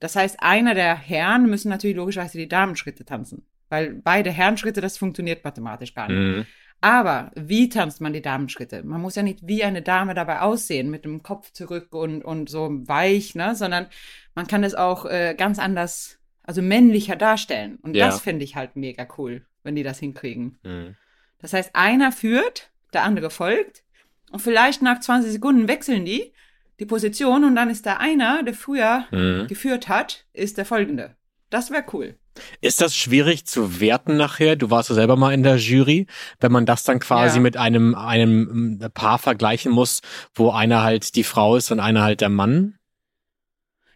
Das 0.00 0.16
heißt, 0.16 0.42
einer 0.42 0.74
der 0.74 0.96
Herren 0.96 1.48
müssen 1.48 1.68
natürlich 1.68 1.94
logischerweise 1.94 2.38
die 2.38 2.48
Damenschritte 2.48 3.04
tanzen. 3.04 3.46
Weil 3.68 3.94
beide 3.94 4.32
Herrenschritte, 4.32 4.80
das 4.80 4.98
funktioniert 4.98 5.44
mathematisch 5.44 5.94
gar 5.94 6.08
nicht. 6.08 6.18
Mhm. 6.18 6.46
Aber 6.80 7.30
wie 7.34 7.68
tanzt 7.68 8.00
man 8.00 8.12
die 8.12 8.22
Damenschritte? 8.22 8.82
Man 8.84 9.00
muss 9.00 9.14
ja 9.16 9.22
nicht 9.22 9.40
wie 9.46 9.64
eine 9.64 9.82
Dame 9.82 10.14
dabei 10.14 10.40
aussehen, 10.40 10.90
mit 10.90 11.04
dem 11.04 11.22
Kopf 11.22 11.50
zurück 11.52 11.94
und, 11.94 12.22
und 12.24 12.48
so 12.48 12.68
weich, 12.86 13.34
ne? 13.34 13.54
Sondern 13.54 13.86
man 14.34 14.46
kann 14.46 14.62
es 14.62 14.74
auch 14.74 15.06
äh, 15.06 15.34
ganz 15.36 15.58
anders, 15.58 16.18
also 16.42 16.62
männlicher 16.62 17.16
darstellen. 17.16 17.78
Und 17.82 17.96
Ja. 17.96 18.06
das 18.06 18.20
finde 18.20 18.44
ich 18.44 18.56
halt 18.56 18.76
mega 18.76 19.06
cool, 19.18 19.44
wenn 19.64 19.74
die 19.74 19.82
das 19.82 19.98
hinkriegen. 19.98 20.58
Mhm. 20.62 20.96
Das 21.38 21.52
heißt, 21.52 21.70
einer 21.74 22.12
führt, 22.12 22.70
der 22.92 23.02
andere 23.04 23.30
folgt. 23.30 23.82
Und 24.30 24.40
vielleicht 24.40 24.82
nach 24.82 25.00
20 25.00 25.32
Sekunden 25.32 25.68
wechseln 25.68 26.04
die 26.04 26.32
die 26.78 26.84
Position 26.86 27.44
und 27.44 27.56
dann 27.56 27.70
ist 27.70 27.86
der 27.86 28.00
einer, 28.00 28.42
der 28.42 28.52
früher 28.52 29.06
Mhm. 29.10 29.46
geführt 29.48 29.88
hat, 29.88 30.26
ist 30.34 30.58
der 30.58 30.66
folgende. 30.66 31.16
Das 31.50 31.70
wäre 31.70 31.84
cool. 31.92 32.18
Ist 32.60 32.80
das 32.80 32.94
schwierig 32.94 33.46
zu 33.46 33.80
werten 33.80 34.16
nachher? 34.16 34.56
Du 34.56 34.68
warst 34.70 34.88
ja 34.90 34.94
selber 34.94 35.16
mal 35.16 35.32
in 35.32 35.42
der 35.42 35.56
Jury, 35.56 36.06
wenn 36.40 36.52
man 36.52 36.66
das 36.66 36.84
dann 36.84 36.98
quasi 36.98 37.36
Ja. 37.36 37.42
mit 37.42 37.56
einem, 37.56 37.94
einem 37.94 38.78
ähm, 38.82 38.90
Paar 38.92 39.18
vergleichen 39.18 39.72
muss, 39.72 40.02
wo 40.34 40.50
einer 40.50 40.82
halt 40.82 41.14
die 41.16 41.24
Frau 41.24 41.56
ist 41.56 41.70
und 41.70 41.80
einer 41.80 42.02
halt 42.02 42.20
der 42.20 42.28
Mann? 42.28 42.78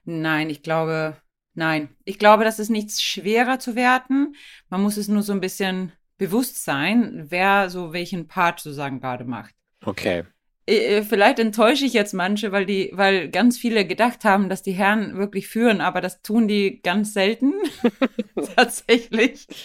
Nein, 0.04 0.48
ich 0.48 0.62
glaube, 0.62 1.16
nein. 1.54 1.90
Ich 2.04 2.18
glaube, 2.18 2.44
das 2.44 2.58
ist 2.58 2.70
nichts 2.70 3.02
schwerer 3.02 3.58
zu 3.58 3.74
werten. 3.76 4.34
Man 4.68 4.82
muss 4.82 4.96
es 4.96 5.08
nur 5.08 5.22
so 5.22 5.32
ein 5.32 5.40
bisschen 5.40 5.92
bewusst 6.16 6.64
sein, 6.64 7.26
wer 7.28 7.68
so 7.70 7.92
welchen 7.92 8.26
Part 8.26 8.60
sozusagen 8.60 9.00
gerade 9.00 9.24
macht. 9.24 9.54
Okay. 9.84 10.24
Äh, 10.70 10.98
äh, 10.98 11.02
Vielleicht 11.02 11.38
enttäusche 11.38 11.84
ich 11.84 11.92
jetzt 11.92 12.14
manche, 12.14 12.52
weil 12.52 12.66
die, 12.66 12.90
weil 12.92 13.28
ganz 13.30 13.58
viele 13.58 13.84
gedacht 13.84 14.24
haben, 14.24 14.48
dass 14.48 14.62
die 14.62 14.72
Herren 14.72 15.16
wirklich 15.16 15.48
führen, 15.48 15.80
aber 15.80 16.00
das 16.00 16.22
tun 16.22 16.48
die 16.48 16.80
ganz 16.82 17.12
selten. 17.12 17.52
Tatsächlich. 18.56 19.46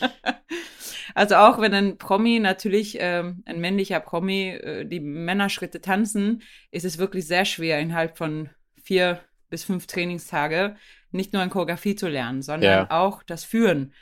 Also 1.13 1.35
auch 1.35 1.61
wenn 1.61 1.73
ein 1.73 1.97
Promi 1.97 2.39
natürlich, 2.39 2.97
ähm, 2.99 3.41
ein 3.45 3.61
männlicher 3.61 3.99
Promi, 4.01 4.49
äh, 4.49 4.85
die 4.85 4.99
Männerschritte 4.99 5.79
tanzen, 5.79 6.41
ist 6.71 6.83
es 6.83 6.97
wirklich 6.97 7.25
sehr 7.25 7.45
schwer, 7.45 7.79
innerhalb 7.79 8.17
von 8.17 8.49
vier 8.83 9.19
bis 9.49 9.63
fünf 9.63 9.87
Trainingstage 9.87 10.75
nicht 11.11 11.31
nur 11.31 11.41
an 11.41 11.49
Choreografie 11.49 11.95
zu 11.95 12.09
lernen, 12.09 12.41
sondern 12.41 12.69
Ja. 12.69 12.87
auch 12.89 13.23
das 13.23 13.45
Führen 13.45 13.93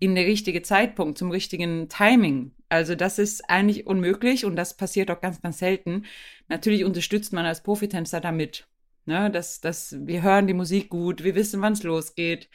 in 0.00 0.14
der 0.16 0.24
richtige 0.24 0.62
Zeitpunkt, 0.62 1.18
zum 1.18 1.30
richtigen 1.30 1.88
Timing. 1.88 2.52
Also 2.68 2.94
das 2.94 3.18
ist 3.18 3.48
eigentlich 3.48 3.86
unmöglich 3.86 4.44
und 4.44 4.56
das 4.56 4.76
passiert 4.76 5.10
auch 5.10 5.20
ganz, 5.20 5.40
ganz 5.40 5.58
selten. 5.58 6.04
Natürlich 6.48 6.84
unterstützt 6.84 7.32
man 7.32 7.46
als 7.46 7.62
Profitänzer 7.62 8.20
damit. 8.20 8.66
Ne, 9.06 9.30
dass, 9.30 9.62
dass 9.62 9.96
wir 10.00 10.20
hören 10.20 10.46
die 10.46 10.52
Musik 10.52 10.90
gut, 10.90 11.24
wir 11.24 11.34
wissen, 11.34 11.62
wann 11.62 11.72
es 11.72 11.82
losgeht. 11.82 12.50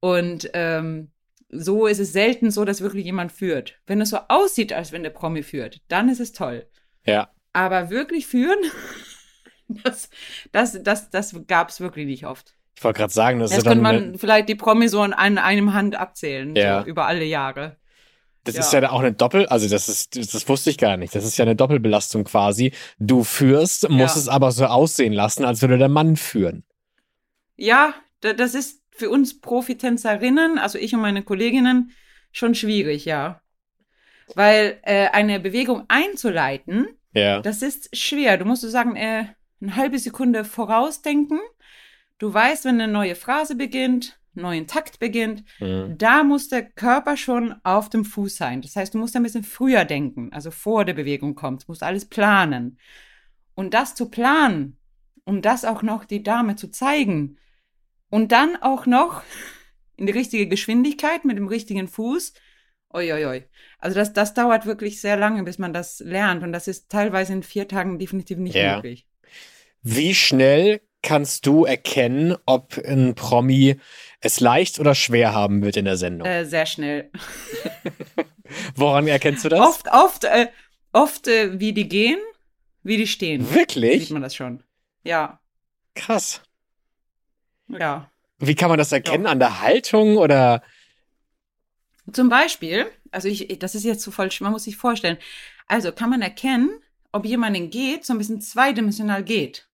Und 0.00 0.50
ähm, 0.52 1.10
so 1.48 1.86
ist 1.86 2.00
es 2.00 2.12
selten 2.12 2.50
so, 2.50 2.66
dass 2.66 2.82
wirklich 2.82 3.06
jemand 3.06 3.32
führt. 3.32 3.78
Wenn 3.86 4.02
es 4.02 4.10
so 4.10 4.18
aussieht, 4.28 4.74
als 4.74 4.92
wenn 4.92 5.02
der 5.02 5.10
Promi 5.10 5.42
führt, 5.42 5.80
dann 5.88 6.10
ist 6.10 6.20
es 6.20 6.32
toll. 6.32 6.66
Ja. 7.06 7.30
Aber 7.54 7.88
wirklich 7.88 8.26
führen, 8.26 8.58
das, 9.68 10.10
das, 10.52 10.82
das, 10.82 11.08
das 11.08 11.34
gab 11.46 11.70
es 11.70 11.80
wirklich 11.80 12.04
nicht 12.04 12.26
oft. 12.26 12.54
Ich 12.76 12.84
wollte 12.84 12.98
gerade 12.98 13.12
sagen, 13.14 13.38
das 13.38 13.50
Jetzt 13.52 13.60
ist 13.60 13.64
ja 13.64 13.70
könnte 13.72 13.84
dann. 13.84 14.10
man 14.10 14.18
vielleicht 14.18 14.50
die 14.50 14.54
Promis 14.54 14.90
so 14.90 15.00
an 15.00 15.14
einem 15.14 15.72
Hand 15.72 15.96
abzählen, 15.96 16.54
Ja. 16.54 16.82
so 16.82 16.86
über 16.88 17.06
alle 17.06 17.24
Jahre. 17.24 17.78
Das 18.46 18.54
Ja. 18.54 18.60
ist 18.62 18.72
ja 18.72 18.90
auch 18.90 19.00
eine 19.00 19.12
Doppel, 19.12 19.46
also 19.46 19.68
das 19.68 19.88
ist, 19.88 20.16
das 20.16 20.48
wusste 20.48 20.70
ich 20.70 20.78
gar 20.78 20.96
nicht. 20.96 21.14
Das 21.14 21.24
ist 21.24 21.36
ja 21.36 21.44
eine 21.44 21.56
Doppelbelastung 21.56 22.24
quasi. 22.24 22.72
Du 22.98 23.24
führst, 23.24 23.88
musst 23.90 24.16
Ja. 24.16 24.22
es 24.22 24.28
aber 24.28 24.52
so 24.52 24.64
aussehen 24.66 25.12
lassen, 25.12 25.44
als 25.44 25.60
würde 25.62 25.78
der 25.78 25.88
Mann 25.88 26.16
führen. 26.16 26.64
Ja, 27.56 27.94
da- 28.20 28.32
das 28.32 28.54
ist 28.54 28.82
für 28.90 29.10
uns 29.10 29.40
Profitänzerinnen, 29.40 30.58
also 30.58 30.78
ich 30.78 30.94
und 30.94 31.00
meine 31.00 31.22
Kolleginnen, 31.22 31.90
schon 32.32 32.54
schwierig, 32.54 33.04
ja. 33.04 33.40
Weil 34.34 34.78
äh, 34.82 35.08
eine 35.08 35.38
Bewegung 35.40 35.84
einzuleiten, 35.88 36.88
Ja. 37.12 37.40
das 37.40 37.62
ist 37.62 37.94
schwer. 37.96 38.36
Du 38.38 38.44
musst 38.44 38.62
so 38.62 38.68
sagen, 38.68 38.96
äh, 38.96 39.26
eine 39.60 39.76
halbe 39.76 39.98
Sekunde 39.98 40.44
vorausdenken. 40.44 41.40
Du 42.18 42.32
weißt, 42.32 42.64
wenn 42.64 42.80
eine 42.80 42.92
neue 42.92 43.14
Phrase 43.14 43.54
beginnt, 43.56 44.18
neuen 44.36 44.66
Takt 44.66 44.98
beginnt, 44.98 45.44
Mhm. 45.60 45.96
da 45.98 46.22
muss 46.24 46.48
der 46.48 46.62
Körper 46.62 47.16
schon 47.16 47.54
auf 47.64 47.88
dem 47.90 48.04
Fuß 48.04 48.36
sein. 48.36 48.62
Das 48.62 48.76
heißt, 48.76 48.94
du 48.94 48.98
musst 48.98 49.16
ein 49.16 49.22
bisschen 49.22 49.44
früher 49.44 49.84
denken, 49.84 50.32
also 50.32 50.50
vor 50.50 50.84
der 50.84 50.94
Bewegung 50.94 51.34
kommt. 51.34 51.62
Du 51.62 51.66
musst 51.68 51.82
alles 51.82 52.04
planen. 52.04 52.78
Und 53.54 53.74
das 53.74 53.94
zu 53.94 54.10
planen, 54.10 54.76
um 55.24 55.42
das 55.42 55.64
auch 55.64 55.82
noch 55.82 56.04
die 56.04 56.22
Dame 56.22 56.56
zu 56.56 56.68
zeigen 56.70 57.38
und 58.10 58.32
dann 58.32 58.56
auch 58.56 58.86
noch 58.86 59.22
in 59.96 60.06
die 60.06 60.12
richtige 60.12 60.46
Geschwindigkeit 60.46 61.24
mit 61.24 61.38
dem 61.38 61.48
richtigen 61.48 61.88
Fuß. 61.88 62.34
Oi, 62.90 63.12
oi, 63.12 63.26
oi. 63.26 63.44
Also 63.78 63.96
das, 63.96 64.12
das 64.12 64.34
dauert 64.34 64.66
wirklich 64.66 65.00
sehr 65.00 65.16
lange, 65.16 65.42
bis 65.42 65.58
man 65.58 65.72
das 65.72 66.00
lernt. 66.00 66.42
Und 66.42 66.52
das 66.52 66.68
ist 66.68 66.88
teilweise 66.90 67.32
in 67.32 67.42
vier 67.42 67.66
Tagen 67.66 67.98
definitiv 67.98 68.38
nicht 68.38 68.54
Ja. 68.54 68.76
möglich. 68.76 69.06
Wie 69.82 70.14
schnell 70.14 70.80
kannst 71.06 71.46
du 71.46 71.64
erkennen, 71.64 72.36
ob 72.46 72.78
ein 72.84 73.14
Promi 73.14 73.76
es 74.20 74.40
leicht 74.40 74.80
oder 74.80 74.96
schwer 74.96 75.32
haben 75.32 75.62
wird 75.62 75.76
in 75.76 75.84
der 75.84 75.96
Sendung? 75.96 76.26
Äh, 76.26 76.44
sehr 76.44 76.66
schnell. 76.66 77.12
Woran 78.74 79.06
erkennst 79.06 79.44
du 79.44 79.48
das? 79.48 79.60
Oft, 79.60 79.86
oft, 79.92 80.24
äh, 80.24 80.48
oft, 80.92 81.28
äh, 81.28 81.60
wie 81.60 81.72
die 81.72 81.88
gehen, 81.88 82.18
wie 82.82 82.96
die 82.96 83.06
stehen. 83.06 83.46
Sieht 83.46 83.54
Wirklich? 83.54 84.10
man 84.10 84.20
das 84.22 84.34
schon. 84.34 84.64
Ja, 85.04 85.38
Krass. 85.94 86.42
ja. 87.68 88.10
Wie 88.38 88.56
kann 88.56 88.68
man 88.68 88.78
das 88.78 88.90
erkennen? 88.90 89.26
An 89.26 89.38
der 89.38 89.60
Haltung 89.60 90.16
oder? 90.16 90.60
Zum 92.12 92.28
Beispiel, 92.28 92.86
also 93.12 93.28
ich, 93.28 93.58
das 93.60 93.76
ist 93.76 93.84
jetzt 93.84 94.02
so 94.02 94.10
falsch, 94.10 94.40
man 94.40 94.50
muss 94.50 94.64
sich 94.64 94.76
vorstellen. 94.76 95.18
Also 95.68 95.92
kann 95.92 96.10
man 96.10 96.20
erkennen, 96.20 96.80
ob 97.12 97.24
jemanden 97.24 97.70
geht, 97.70 98.04
so 98.04 98.12
ein 98.12 98.18
bisschen 98.18 98.40
zweidimensional 98.40 99.22
geht. 99.22 99.68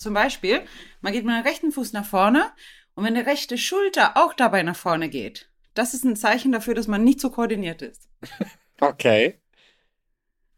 Zum 0.00 0.14
Beispiel, 0.14 0.62
man 1.02 1.12
geht 1.12 1.26
mit 1.26 1.34
dem 1.34 1.42
rechten 1.42 1.72
Fuß 1.72 1.92
nach 1.92 2.06
vorne 2.06 2.50
und 2.94 3.04
wenn 3.04 3.14
die 3.14 3.20
rechte 3.20 3.58
Schulter 3.58 4.16
auch 4.16 4.32
dabei 4.32 4.62
nach 4.62 4.74
vorne 4.74 5.10
geht, 5.10 5.50
das 5.74 5.92
ist 5.92 6.04
ein 6.04 6.16
Zeichen 6.16 6.52
dafür, 6.52 6.72
dass 6.72 6.88
man 6.88 7.04
nicht 7.04 7.20
so 7.20 7.30
koordiniert 7.30 7.82
ist. 7.82 8.08
Okay. 8.82 9.38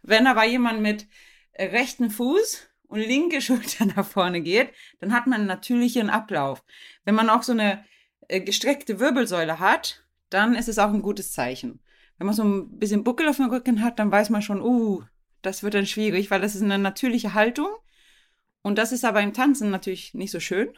Wenn 0.02 0.28
aber 0.28 0.44
jemand 0.44 0.80
mit 0.80 1.08
äh, 1.54 1.64
rechten 1.64 2.08
Fuß 2.08 2.68
und 2.86 3.00
linke 3.00 3.40
Schulter 3.42 3.84
nach 3.96 4.06
vorne 4.06 4.42
geht, 4.42 4.70
dann 5.00 5.12
hat 5.12 5.26
man 5.26 5.40
einen 5.40 5.48
natürlichen 5.48 6.08
Ablauf. 6.08 6.62
Wenn 7.04 7.16
man 7.16 7.28
auch 7.28 7.42
so 7.42 7.50
eine 7.50 7.84
äh, 8.28 8.40
gestreckte 8.40 9.00
Wirbelsäule 9.00 9.58
hat, 9.58 10.04
dann 10.30 10.54
ist 10.54 10.68
es 10.68 10.78
auch 10.78 10.90
ein 10.90 11.02
gutes 11.02 11.32
Zeichen. 11.32 11.80
Wenn 12.16 12.26
man 12.26 12.36
so 12.36 12.44
ein 12.44 12.78
bisschen 12.78 13.02
Buckel 13.02 13.26
auf 13.26 13.38
dem 13.38 13.50
Rücken 13.50 13.82
hat, 13.82 13.98
dann 13.98 14.12
weiß 14.12 14.30
man 14.30 14.40
schon, 14.40 14.62
uh, 14.62 15.02
das 15.42 15.64
wird 15.64 15.74
dann 15.74 15.86
schwierig, 15.86 16.30
weil 16.30 16.40
das 16.40 16.54
ist 16.54 16.62
eine 16.62 16.78
natürliche 16.78 17.34
Haltung. 17.34 17.66
Und 18.62 18.78
das 18.78 18.92
ist 18.92 19.04
aber 19.04 19.20
im 19.20 19.32
Tanzen 19.32 19.70
natürlich 19.70 20.14
nicht 20.14 20.30
so 20.30 20.40
schön. 20.40 20.70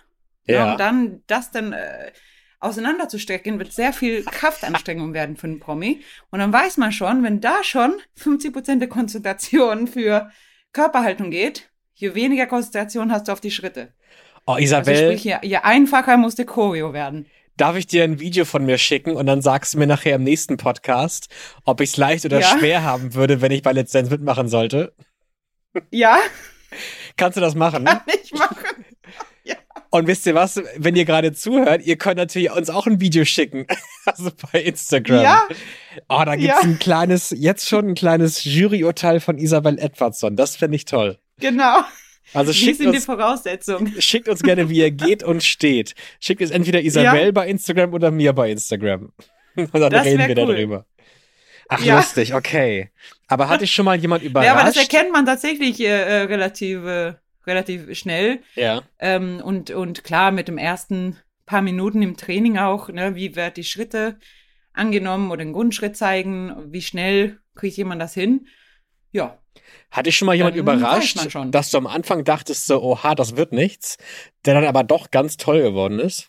Ja. 0.47 0.73
Und 0.73 0.81
dann 0.81 1.23
das 1.27 1.51
dann 1.51 1.73
äh, 1.73 2.13
auseinanderzustrecken, 2.61 3.59
wird 3.59 3.73
sehr 3.73 3.93
viel 3.93 4.25
Kraftanstrengung 4.25 5.13
werden 5.15 5.37
für 5.37 5.47
einen 5.47 5.61
Promi. 5.61 6.03
Und 6.31 6.39
dann 6.39 6.53
weiß 6.53 6.79
man 6.79 6.93
schon, 6.93 7.23
wenn 7.23 7.41
da 7.41 7.63
schon 7.63 7.95
50% 8.19 8.79
der 8.79 8.89
Konzentration 8.89 9.87
für 9.87 10.31
Körperhaltung 10.73 11.31
geht, 11.31 11.71
je 11.95 12.15
weniger 12.15 12.47
Konzentration 12.47 13.13
hast 13.13 13.29
du 13.29 13.33
auf 13.33 13.41
die 13.41 13.51
Schritte. 13.51 13.93
Oh, 14.47 14.53
Also 14.53 14.65
Isabel, 14.65 14.97
sprich, 14.97 15.25
je, 15.25 15.37
je 15.43 15.57
einfacher 15.59 16.17
muss 16.17 16.35
der 16.35 16.47
Choreo 16.47 16.93
werden. 16.93 17.27
darf 17.57 17.77
ich 17.77 17.87
dir 17.87 18.05
ein 18.05 18.19
Video 18.19 18.45
von 18.45 18.65
mir 18.67 18.79
schicken 18.79 19.13
und 19.17 19.27
dann 19.27 19.41
sagst 19.43 19.75
du 19.75 19.79
mir 19.79 19.87
nachher 19.87 20.17
im 20.17 20.25
nächsten 20.25 20.57
Podcast, 20.57 21.29
ob 21.65 21.81
ich 21.81 21.91
es 21.91 21.97
leicht 21.97 22.25
oder 22.25 22.41
Ja. 22.41 22.59
schwer 22.59 22.83
haben 22.83 23.15
würde, 23.15 23.41
wenn 23.43 23.53
ich 23.53 23.63
bei 23.63 23.73
Let's 23.73 23.93
Dance 23.93 24.11
mitmachen 24.11 24.49
sollte? 24.49 24.93
Ja, 25.91 26.19
Kannst 27.17 27.37
du 27.37 27.41
das 27.41 27.55
machen? 27.55 27.85
kann 27.85 28.03
ich 28.23 28.33
machen. 28.33 28.85
Und 29.91 30.09
wisst 30.09 30.27
ihr 30.27 30.35
was, 30.35 30.61
wenn 30.77 30.97
ihr 30.97 31.05
gerade 31.05 31.33
zuhört, 31.33 31.83
ihr 31.87 31.97
könnt 31.97 32.17
natürlich 32.17 32.51
uns 32.51 32.69
auch 32.69 32.87
ein 32.89 33.01
Video 33.01 33.25
schicken. 33.25 33.67
Also 34.07 34.31
bei 34.53 34.61
Instagram. 34.61 35.23
Ja, 35.23 35.49
Oh, 36.11 36.21
da 36.27 36.37
gibt's 36.37 36.57
Ja. 36.57 36.61
ein 36.61 36.79
kleines, 36.79 37.35
jetzt 37.35 37.67
schon 37.67 37.89
ein 37.89 37.95
kleines 37.95 38.45
Juryurteil 38.45 39.19
von 39.19 39.39
Isabel 39.39 39.79
Edwardson. 39.79 40.37
Das 40.37 40.57
finde 40.57 40.77
ich 40.77 40.85
toll. 40.85 41.17
genau. 41.41 41.79
Also 42.35 42.51
Wie 42.53 42.55
schickt 42.57 42.79
sind 42.79 42.91
die 42.93 42.97
uns, 42.97 43.07
Voraussetzungen? 43.07 43.95
schickt 44.03 44.29
uns 44.29 44.43
gerne, 44.43 44.69
wie 44.69 44.79
ihr 44.81 44.91
geht 44.91 45.23
und 45.23 45.43
steht. 45.43 45.95
Schickt 46.21 46.43
es 46.43 46.51
entweder 46.51 46.83
Isabel 46.83 47.25
Ja. 47.27 47.31
bei 47.33 47.49
Instagram 47.49 47.95
oder 47.95 48.11
mir 48.11 48.35
bei 48.35 48.51
Instagram. 48.51 49.13
Und 49.57 49.73
dann 49.75 49.91
Das 49.91 50.05
reden 50.05 50.19
wir 50.29 50.37
cool. 50.45 50.55
darüber. 50.55 50.87
Ach, 51.69 51.81
Ja. 51.83 51.97
lustig, 51.97 52.35
okay. 52.35 52.91
Aber 53.27 53.49
hatte 53.49 53.65
ich 53.65 53.73
schon 53.73 53.85
mal 53.85 53.97
jemand 53.97 54.23
überrascht? 54.23 54.47
Ja, 54.49 54.55
aber 54.55 54.65
das 54.65 54.77
erkennt 54.77 55.13
man 55.13 55.27
tatsächlich 55.27 55.81
äh, 55.81 55.87
äh, 55.87 56.23
relativ, 56.25 56.85
äh, 56.85 57.15
relativ 57.47 57.97
schnell. 57.99 58.41
Ja. 58.55 58.83
Ähm, 58.99 59.41
und, 59.43 59.71
und 59.71 60.05
klar, 60.05 60.31
mit 60.31 60.49
dem 60.49 60.59
ersten 60.59 61.19
paar 61.47 61.63
Minuten 61.63 62.03
im 62.03 62.17
Training 62.17 62.59
auch, 62.59 62.89
ne, 62.89 63.15
wie 63.17 63.37
wird 63.37 63.57
die 63.57 63.65
Schritte 63.65 64.19
angenommen 64.73 65.31
oder 65.31 65.43
einen 65.43 65.53
Grundschritt 65.53 65.97
zeigen, 65.97 66.73
wie 66.73 66.83
schnell 66.83 67.39
kriegt 67.55 67.77
jemand 67.77 68.01
das 68.03 68.15
hin? 68.15 68.47
Ja, 69.13 69.39
Hatte 69.91 70.09
ich 70.09 70.17
schon 70.17 70.27
mal 70.27 70.35
jemand 70.35 70.57
überrascht, 70.57 71.31
schon. 71.31 71.53
dass 71.53 71.71
du 71.71 71.79
am 71.79 71.87
Anfang 71.87 72.25
dachtest 72.25 72.67
so, 72.67 72.83
oha, 72.83 73.15
das 73.15 73.37
wird 73.37 73.53
nichts, 73.53 73.97
der 74.45 74.55
dann 74.55 74.65
aber 74.65 74.83
doch 74.83 75.11
ganz 75.13 75.37
toll 75.37 75.63
geworden 75.63 75.99
ist? 76.01 76.29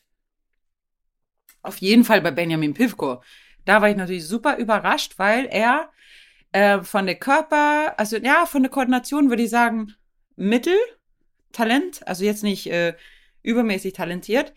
auf 1.61 1.77
jeden 1.79 2.03
Fall 2.03 2.21
bei 2.21 2.29
Benjamin 2.29 2.75
Pivko. 2.75 3.23
Da 3.65 3.81
war 3.81 3.89
ich 3.89 3.97
natürlich 3.97 4.27
super 4.27 4.57
überrascht, 4.57 5.17
weil 5.17 5.45
er 5.45 5.89
äh, 6.51 6.81
von 6.83 7.05
der 7.05 7.15
Körper, 7.15 7.99
also 7.99 8.17
ja, 8.17 8.45
von 8.45 8.63
der 8.63 8.71
Koordination 8.71 9.29
würde 9.29 9.43
ich 9.43 9.49
sagen, 9.49 9.93
Mittel, 10.35 10.77
Talent, 11.51 12.07
also 12.07 12.23
jetzt 12.23 12.43
nicht 12.43 12.67
äh, 12.71 12.95
übermäßig 13.43 13.93
talentiert, 13.93 14.53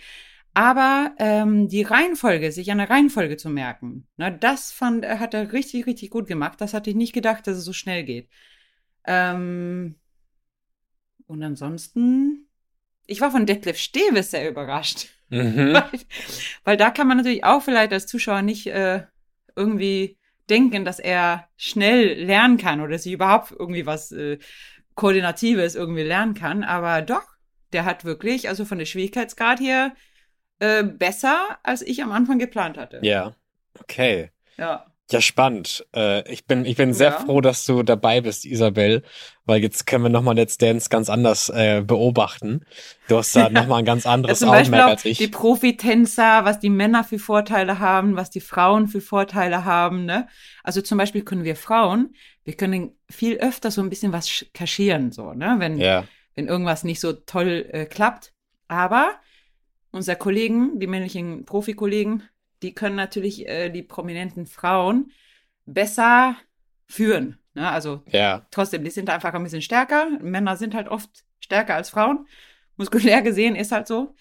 aber 0.55 1.15
ähm, 1.19 1.69
die 1.69 1.83
Reihenfolge, 1.83 2.51
sich 2.51 2.73
an 2.73 2.79
der 2.79 2.91
Reihenfolge 2.91 3.37
zu 3.37 3.49
merken, 3.49 4.09
na, 4.17 4.31
das 4.31 4.73
fand, 4.73 5.05
er 5.05 5.21
hat 5.21 5.35
er 5.35 5.53
richtig, 5.53 5.87
richtig 5.87 6.11
gut 6.11 6.27
gemacht. 6.27 6.61
Das 6.61 6.75
hatte 6.75 6.91
ich 6.91 6.97
nicht 6.97 7.13
gedacht, 7.13 7.47
dass 7.47 7.59
es 7.59 7.65
so 7.65 7.73
schnell 7.73 8.03
geht. 8.05 8.29
Ähm, 9.07 9.95
und 11.27 11.43
ansonsten, 11.43 12.48
ich 13.09 13.21
war 13.21 13.33
von 13.33 13.47
Detlef 13.47 13.79
Steves 13.79 14.31
sehr 14.31 14.49
überrascht. 14.49 15.09
Mhm. 15.31 15.73
Weil, 15.75 16.01
weil 16.65 16.77
da 16.79 16.91
kann 16.91 17.07
man 17.07 17.19
natürlich 17.19 17.45
auch 17.45 17.63
vielleicht 17.63 17.93
als 17.93 18.07
Zuschauer 18.07 18.41
nicht 18.41 18.67
äh, 18.69 19.03
irgendwie 19.57 20.17
denken, 20.49 20.87
dass 20.87 20.99
er 20.99 21.49
schnell 21.59 22.25
lernen 22.25 22.57
kann 22.57 22.81
oder 22.81 22.99
sich 22.99 23.13
überhaupt 23.13 23.53
irgendwie 23.53 23.85
was 23.85 24.11
äh, 24.13 24.39
Koordinatives 24.95 25.75
irgendwie 25.75 26.03
lernen 26.03 26.33
kann. 26.33 26.65
Aber 26.65 27.03
doch, 27.03 27.25
der 27.75 27.85
hat 27.85 28.07
wirklich, 28.07 28.49
also 28.49 28.65
von 28.65 28.79
der 28.79 28.87
Schwierigkeitsgrad 28.87 29.61
her, 29.61 29.93
äh, 30.61 30.83
besser, 30.83 31.59
als 31.63 31.83
ich 31.83 32.03
am 32.03 32.13
Anfang 32.13 32.39
geplant 32.39 32.79
hatte. 32.79 33.01
Ja. 33.03 33.35
Okay. 33.79 34.31
Ja. 34.57 34.88
Ja, 35.11 35.23
spannend. 35.23 35.87
Äh, 35.97 36.31
ich 36.31 36.47
bin, 36.47 36.67
ich 36.67 36.77
bin 36.77 36.93
sehr 36.93 37.13
Ja. 37.13 37.21
froh, 37.21 37.41
dass 37.41 37.65
du 37.65 37.83
dabei 37.83 38.21
bist, 38.21 38.45
Isabel, 38.45 39.03
weil 39.47 39.63
jetzt 39.63 39.87
können 39.87 40.05
wir 40.05 40.11
nochmal 40.11 40.35
Let's 40.37 40.59
Dance 40.59 40.91
ganz 40.91 41.09
anders 41.09 41.49
äh, 41.49 41.83
beobachten. 41.87 42.61
Du 43.09 43.17
hast 43.17 43.35
da 43.35 43.45
Ja. 43.45 43.49
nochmal 43.51 43.79
ein 43.79 43.85
ganz 43.87 44.05
Ja, 44.05 44.13
anderes 44.13 44.41
Beispiel 44.41 44.59
Augenmerk 44.75 44.89
als 44.91 45.05
ich. 45.07 45.17
die 45.17 45.29
Profitänzer, 45.29 46.45
was 46.45 46.59
die 46.61 46.69
Männer 46.69 47.05
für 47.05 47.19
Vorteile 47.19 47.79
haben, 47.79 48.17
was 48.17 48.29
die 48.29 48.41
Frauen 48.43 48.87
für 48.87 49.01
Vorteile 49.01 49.65
haben. 49.65 50.05
Ne? 50.05 50.29
Also 50.63 50.83
zum 50.83 50.99
Beispiel 50.99 51.23
können 51.23 51.45
wir 51.45 51.57
Frauen, 51.57 52.15
wir 52.45 52.55
können 52.55 52.93
viel 53.11 53.39
öfter 53.39 53.71
so 53.71 53.81
ein 53.81 53.89
bisschen 53.89 54.13
was 54.13 54.29
sch- 54.29 54.47
kaschieren, 54.53 55.11
so, 55.13 55.33
ne? 55.33 55.57
Wenn, 55.59 55.79
ja. 55.79 56.05
wenn 56.35 56.49
irgendwas 56.49 56.85
nicht 56.85 57.01
so 57.01 57.13
toll 57.15 57.67
äh, 57.73 57.87
klappt. 57.87 58.33
Aber 58.69 59.13
unsere 59.91 60.19
Kollegen, 60.19 60.79
die 60.81 60.87
männlichen 60.87 61.47
Profikollegen, 61.47 62.23
die 62.63 62.75
können 62.75 62.97
natürlich 62.97 63.47
äh, 63.49 63.71
die 63.71 63.83
prominenten 63.83 64.47
Frauen 64.47 65.13
besser 65.67 66.37
führen. 66.87 67.39
Ne? 67.55 67.69
Also 67.71 68.03
Ja. 68.07 68.47
trotzdem, 68.51 68.85
die 68.85 68.91
sind 68.91 69.11
einfach 69.11 69.35
ein 69.35 69.43
bisschen 69.43 69.63
stärker. 69.63 70.09
Männer 70.21 70.57
sind 70.57 70.75
halt 70.75 70.89
oft 70.89 71.11
stärker 71.41 71.75
als 71.75 71.91
Frauen. 71.91 72.27
Muskulär 72.77 73.23
gesehen 73.23 73.57
ist 73.57 73.73
halt 73.73 73.87
so. 73.87 74.15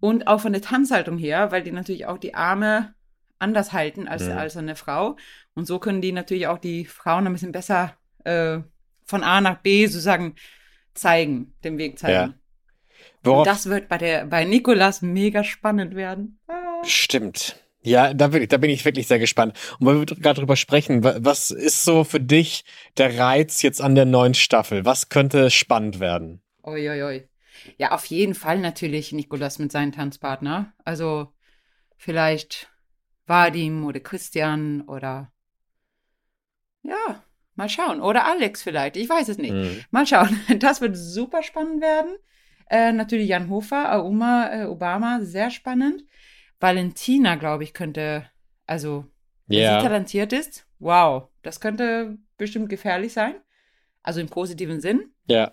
Und 0.00 0.26
auch 0.28 0.40
von 0.40 0.52
der 0.52 0.62
Tanzhaltung 0.62 1.18
her, 1.18 1.50
weil 1.50 1.62
die 1.62 1.72
natürlich 1.72 2.06
auch 2.06 2.18
die 2.18 2.34
Arme 2.34 2.94
anders 3.40 3.72
halten 3.72 4.08
als, 4.08 4.26
Mhm. 4.26 4.38
als 4.38 4.56
eine 4.56 4.76
Frau. 4.76 5.16
Und 5.54 5.66
so 5.66 5.78
können 5.78 6.00
die 6.00 6.12
natürlich 6.12 6.46
auch 6.46 6.58
die 6.58 6.84
Frauen 6.84 7.26
ein 7.26 7.32
bisschen 7.32 7.52
besser 7.52 7.96
äh, 8.24 8.58
von 9.04 9.22
A 9.24 9.40
nach 9.40 9.58
B 9.58 9.86
sozusagen 9.86 10.34
zeigen, 10.94 11.54
den 11.64 11.78
Weg 11.78 11.98
zeigen. 11.98 12.34
Worauf, 13.22 13.44
Das 13.44 13.66
wird 13.66 13.88
bei 13.88 13.98
der 13.98 14.26
bei 14.26 14.44
Nikolas 14.44 15.02
mega 15.02 15.44
spannend 15.44 15.94
werden. 15.94 16.38
Ah. 16.48 16.82
Stimmt. 16.84 17.56
Ja, 17.82 18.12
da 18.12 18.28
bin, 18.28 18.42
ich, 18.42 18.48
da 18.48 18.56
bin 18.56 18.70
ich 18.70 18.84
wirklich 18.84 19.06
sehr 19.06 19.18
gespannt. 19.18 19.56
Und 19.78 19.86
weil 19.86 19.98
wir 20.00 20.04
gerade 20.06 20.40
drüber 20.40 20.56
sprechen, 20.56 21.04
wa- 21.04 21.16
was 21.20 21.50
ist 21.50 21.84
so 21.84 22.04
für 22.04 22.20
dich 22.20 22.64
der 22.96 23.18
Reiz 23.18 23.62
jetzt 23.62 23.80
an 23.80 23.94
der 23.94 24.04
neuen 24.04 24.34
Staffel? 24.34 24.84
Was 24.84 25.08
könnte 25.08 25.50
spannend 25.50 26.00
werden? 26.00 26.42
Oi, 26.64 26.88
oi, 26.90 27.02
oi. 27.02 27.28
Ja, 27.76 27.92
auf 27.92 28.04
jeden 28.06 28.34
Fall 28.34 28.58
natürlich 28.58 29.12
Nikolas 29.12 29.58
mit 29.58 29.72
seinem 29.72 29.92
Tanzpartner. 29.92 30.72
Also 30.84 31.32
vielleicht 31.96 32.68
Vadim 33.26 33.84
oder 33.86 34.00
Christian 34.00 34.82
oder 34.82 35.32
ja, 36.82 37.22
mal 37.54 37.68
schauen. 37.68 38.00
Oder 38.00 38.26
Alex 38.26 38.62
vielleicht. 38.62 38.96
Ich 38.96 39.08
weiß 39.08 39.28
es 39.28 39.38
nicht. 39.38 39.52
Mhm. 39.52 39.84
Mal 39.90 40.06
schauen. 40.06 40.40
Das 40.58 40.80
wird 40.80 40.96
super 40.96 41.42
spannend 41.42 41.80
werden. 41.80 42.16
Äh, 42.70 42.92
natürlich 42.92 43.28
Jan 43.28 43.48
Hofer, 43.48 43.94
Auma, 43.94 44.50
äh, 44.52 44.64
Obama, 44.66 45.20
sehr 45.22 45.50
spannend. 45.50 46.04
Valentina, 46.60 47.36
glaube 47.36 47.64
ich, 47.64 47.72
könnte, 47.74 48.28
also, 48.66 49.04
wenn 49.46 49.58
Ja. 49.60 49.80
sie 49.80 49.86
talentiert 49.86 50.32
ist, 50.32 50.66
wow, 50.78 51.28
das 51.42 51.60
könnte 51.60 52.18
bestimmt 52.36 52.68
gefährlich 52.68 53.12
sein. 53.12 53.34
Also 54.02 54.20
im 54.20 54.28
positiven 54.28 54.80
Sinn. 54.80 55.12
Ja. 55.26 55.52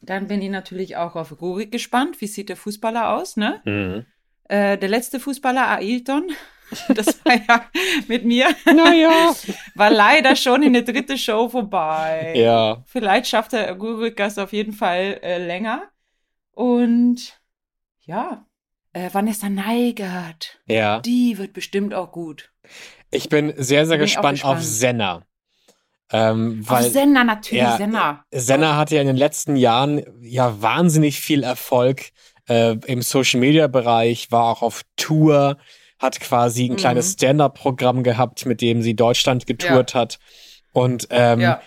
Dann 0.00 0.26
bin 0.26 0.40
ich 0.42 0.50
natürlich 0.50 0.96
auch 0.96 1.14
auf 1.16 1.40
Rurik 1.40 1.70
gespannt. 1.70 2.20
Wie 2.20 2.26
sieht 2.26 2.48
der 2.48 2.56
Fußballer 2.56 3.10
aus, 3.16 3.36
ne? 3.36 3.60
Mhm. 3.64 4.06
Äh, 4.48 4.78
der 4.78 4.88
letzte 4.88 5.20
Fußballer, 5.20 5.68
Ailton, 5.78 6.30
das 6.88 7.24
war 7.24 7.34
ja 7.36 7.64
mit 8.08 8.24
mir, 8.24 8.48
Naja. 8.64 9.32
war 9.74 9.90
leider 9.90 10.34
schon 10.36 10.62
in 10.62 10.72
der 10.72 10.82
dritten 10.82 11.18
Show 11.18 11.48
vorbei. 11.48 12.34
ja. 12.36 12.82
Vielleicht 12.86 13.28
schafft 13.28 13.52
der 13.52 13.72
Rurik 13.76 14.16
das 14.16 14.38
auf 14.38 14.52
jeden 14.52 14.72
Fall 14.72 15.20
äh, 15.22 15.44
länger. 15.44 15.82
Und 16.52 17.40
ja, 18.00 18.44
äh, 18.92 19.08
Vanessa 19.12 19.48
Neigert, 19.48 20.60
Ja. 20.66 21.00
die 21.00 21.38
wird 21.38 21.52
bestimmt 21.52 21.94
auch 21.94 22.12
gut. 22.12 22.50
Ich 23.10 23.28
bin 23.28 23.52
sehr, 23.56 23.86
sehr 23.86 23.96
Bin 23.98 24.04
auch 24.04 24.06
gespannt, 24.06 24.44
auf 24.44 24.56
gespannt. 24.58 24.62
Senna. 24.64 25.22
Ähm, 26.14 26.62
weil 26.68 26.84
Auf 26.86 26.92
Senna 26.92 27.24
natürlich, 27.24 27.62
ja, 27.62 27.76
Senna. 27.78 28.24
Senna 28.30 28.76
hat 28.76 28.90
ja 28.90 29.00
in 29.00 29.06
den 29.06 29.16
letzten 29.16 29.56
Jahren 29.56 30.02
ja 30.20 30.60
wahnsinnig 30.60 31.20
viel 31.20 31.42
Erfolg 31.42 32.10
äh, 32.48 32.76
im 32.86 33.00
Social 33.02 33.40
Media 33.40 33.66
Bereich, 33.66 34.30
war 34.30 34.44
auch 34.44 34.62
auf 34.62 34.82
Tour, 34.96 35.56
hat 35.98 36.20
quasi 36.20 36.66
ein 36.66 36.72
Mhm. 36.72 36.76
kleines 36.76 37.12
Stand-up-Programm 37.12 38.02
gehabt, 38.02 38.44
mit 38.44 38.60
dem 38.60 38.82
sie 38.82 38.94
Deutschland 38.94 39.46
getourt 39.46 39.94
hat. 39.94 40.18
Und 40.72 41.06
ähm, 41.10 41.40
ja, 41.40 41.62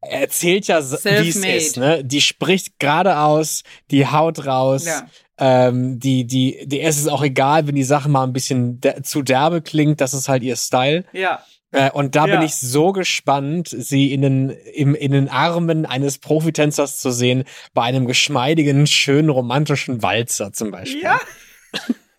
erzählt 0.00 0.68
ja, 0.68 0.78
wie 0.80 1.28
es 1.28 1.36
ist. 1.36 1.76
Ne? 1.76 2.04
Die 2.04 2.20
spricht 2.20 2.78
geradeaus, 2.78 3.62
die 3.90 4.06
haut 4.06 4.46
raus. 4.46 4.84
ja. 4.86 5.06
Ähm, 5.38 5.98
die, 6.00 6.24
die, 6.26 6.80
es 6.80 6.98
ist 6.98 7.08
auch 7.08 7.22
egal, 7.22 7.66
wenn 7.66 7.74
die 7.74 7.84
Sache 7.84 8.08
mal 8.08 8.24
ein 8.24 8.32
bisschen 8.32 8.80
de 8.80 9.02
zu 9.02 9.22
derbe 9.22 9.62
klingt, 9.62 10.00
das 10.00 10.14
ist 10.14 10.28
halt 10.28 10.42
ihr 10.42 10.56
Style. 10.56 11.04
Ja, 11.12 11.42
Äh, 11.70 11.90
und 11.90 12.16
da 12.16 12.24
bin 12.24 12.36
Ja. 12.36 12.42
ich 12.44 12.54
so 12.56 12.92
gespannt, 12.92 13.68
sie 13.68 14.14
in 14.14 14.22
den, 14.22 14.48
im, 14.74 14.94
in 14.94 15.12
den 15.12 15.28
Armen 15.28 15.84
eines 15.84 16.16
Profitänzers 16.16 16.98
zu 16.98 17.10
sehen, 17.10 17.44
bei 17.74 17.82
einem 17.82 18.06
geschmeidigen, 18.06 18.86
schönen, 18.86 19.28
romantischen 19.28 20.02
Walzer 20.02 20.50
zum 20.54 20.70
Beispiel. 20.70 21.02
Ja. 21.02 21.20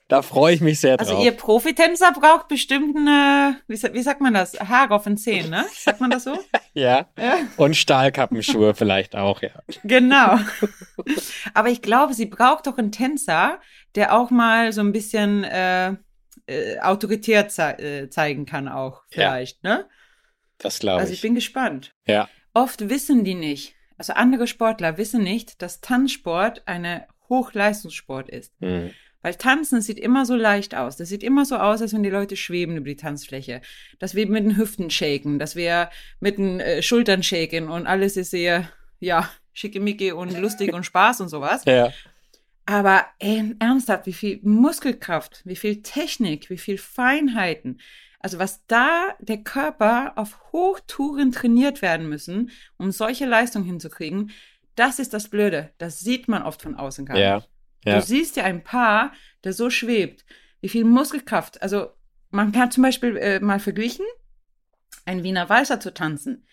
Da 0.09 0.23
freue 0.23 0.55
ich 0.55 0.59
mich 0.59 0.79
sehr 0.79 0.97
drauf. 0.97 1.07
Also 1.07 1.23
ihr 1.23 1.31
Profitänzer 1.31 2.11
braucht 2.11 2.47
bestimmt 2.47 2.97
eine, 2.97 3.61
wie, 3.67 3.75
wie 3.93 4.01
sagt 4.01 4.21
man 4.21 4.33
das? 4.33 4.59
Haare 4.59 4.95
auf 4.95 5.03
den 5.03 5.17
Zehen, 5.17 5.51
ne? 5.51 5.65
Sagt 5.71 6.01
man 6.01 6.09
das 6.09 6.23
so? 6.23 6.37
ja. 6.73 7.07
Ja. 7.15 7.37
Und 7.57 7.77
Stahlkappenschuhe 7.77 8.73
vielleicht 8.75 9.15
auch, 9.15 9.43
ja. 9.43 9.51
Genau. 9.83 10.39
Aber 11.53 11.69
ich 11.69 11.83
glaube, 11.83 12.15
sie 12.15 12.25
braucht 12.25 12.65
doch 12.65 12.79
einen 12.79 12.91
Tänzer, 12.91 13.59
der 13.93 14.17
auch 14.17 14.31
mal 14.31 14.73
so 14.73 14.81
ein 14.81 14.91
bisschen 14.93 15.43
äh, 15.43 15.93
äh, 16.47 16.79
autoritär 16.79 17.47
zei 17.47 17.73
äh, 17.73 18.09
zeigen 18.09 18.47
kann 18.47 18.67
auch 18.67 19.03
vielleicht, 19.11 19.63
ne? 19.63 19.87
Das 20.57 20.79
glaube 20.79 21.01
Also 21.01 21.13
ich 21.13 21.19
ich. 21.19 21.21
bin 21.21 21.35
gespannt. 21.35 21.93
Ja. 22.07 22.27
Oft 22.55 22.89
wissen 22.89 23.23
die 23.23 23.35
nicht, 23.35 23.75
also 23.99 24.13
andere 24.13 24.47
Sportler 24.47 24.97
wissen 24.97 25.21
nicht, 25.23 25.61
dass 25.61 25.81
Tanzsport 25.81 26.63
eine 26.67 27.05
Hochleistungssport 27.29 28.27
ist. 28.29 28.53
Hm. 28.59 28.89
Weil 29.21 29.35
Tanzen 29.35 29.81
sieht 29.81 29.99
immer 29.99 30.25
so 30.25 30.35
leicht 30.35 30.75
aus. 30.75 30.95
Das 30.95 31.09
sieht 31.09 31.23
immer 31.23 31.43
so 31.45 31.57
aus, 31.57 31.81
als 31.81 31.93
wenn 31.93 32.03
die 32.03 32.09
Leute 32.09 32.37
schweben 32.37 32.77
über 32.77 32.87
die 32.87 32.95
Tanzfläche. 32.95 33.61
Dass 33.99 34.15
wir 34.15 34.27
mit 34.27 34.45
den 34.45 34.55
Hüften 34.57 34.89
shaken, 34.89 35.39
dass 35.39 35.55
wir 35.55 35.89
mit 36.19 36.37
den 36.37 36.59
äh, 36.61 36.81
Schultern 36.81 37.21
shaken 37.21 37.67
und 37.69 37.85
alles 37.85 38.15
ist 38.15 38.31
sehr, 38.31 38.69
ja, 38.99 39.29
schickimicki 39.53 40.13
und 40.13 40.37
lustig 40.39 40.73
und 40.73 40.85
Spaß 40.85 41.19
und 41.21 41.29
sowas. 41.29 41.63
Ja. 41.65 41.91
Aber 42.65 43.05
ey, 43.17 43.55
ernsthaft, 43.59 44.05
wie 44.05 44.13
viel 44.13 44.39
Muskelkraft, 44.43 45.41
wie 45.43 45.55
viel 45.55 45.81
Technik, 45.81 46.49
wie 46.49 46.57
viel 46.57 46.77
Feinheiten. 46.77 47.81
Also 48.21 48.37
was 48.37 48.65
da 48.67 49.15
der 49.19 49.39
Körper 49.39 50.13
auf 50.17 50.39
Hochtouren 50.51 51.31
trainiert 51.31 51.81
werden 51.81 52.07
müssen, 52.07 52.51
um 52.77 52.91
solche 52.91 53.25
Leistungen 53.25 53.65
hinzukriegen, 53.65 54.31
das 54.75 54.99
ist 54.99 55.13
das 55.13 55.29
Blöde. 55.29 55.71
Das 55.77 55.99
sieht 55.99 56.27
man 56.27 56.43
oft 56.43 56.61
von 56.61 56.75
außen 56.75 57.05
gar 57.05 57.17
Ja. 57.17 57.35
nicht. 57.37 57.49
Ja. 57.85 57.95
Du 57.95 58.05
siehst 58.05 58.35
ja 58.35 58.43
ein 58.43 58.63
Paar, 58.63 59.13
der 59.43 59.53
so 59.53 59.69
schwebt. 59.69 60.25
Wie 60.61 60.69
viel 60.69 60.85
Muskelkraft. 60.85 61.61
Also 61.61 61.91
man 62.29 62.51
kann 62.51 62.71
zum 62.71 62.83
Beispiel 62.83 63.17
äh, 63.17 63.39
mal 63.39 63.59
verglichen, 63.59 64.05
ein 65.05 65.23
Wiener 65.23 65.49
Walzer 65.49 65.79
zu 65.79 65.93
tanzen, 65.93 66.45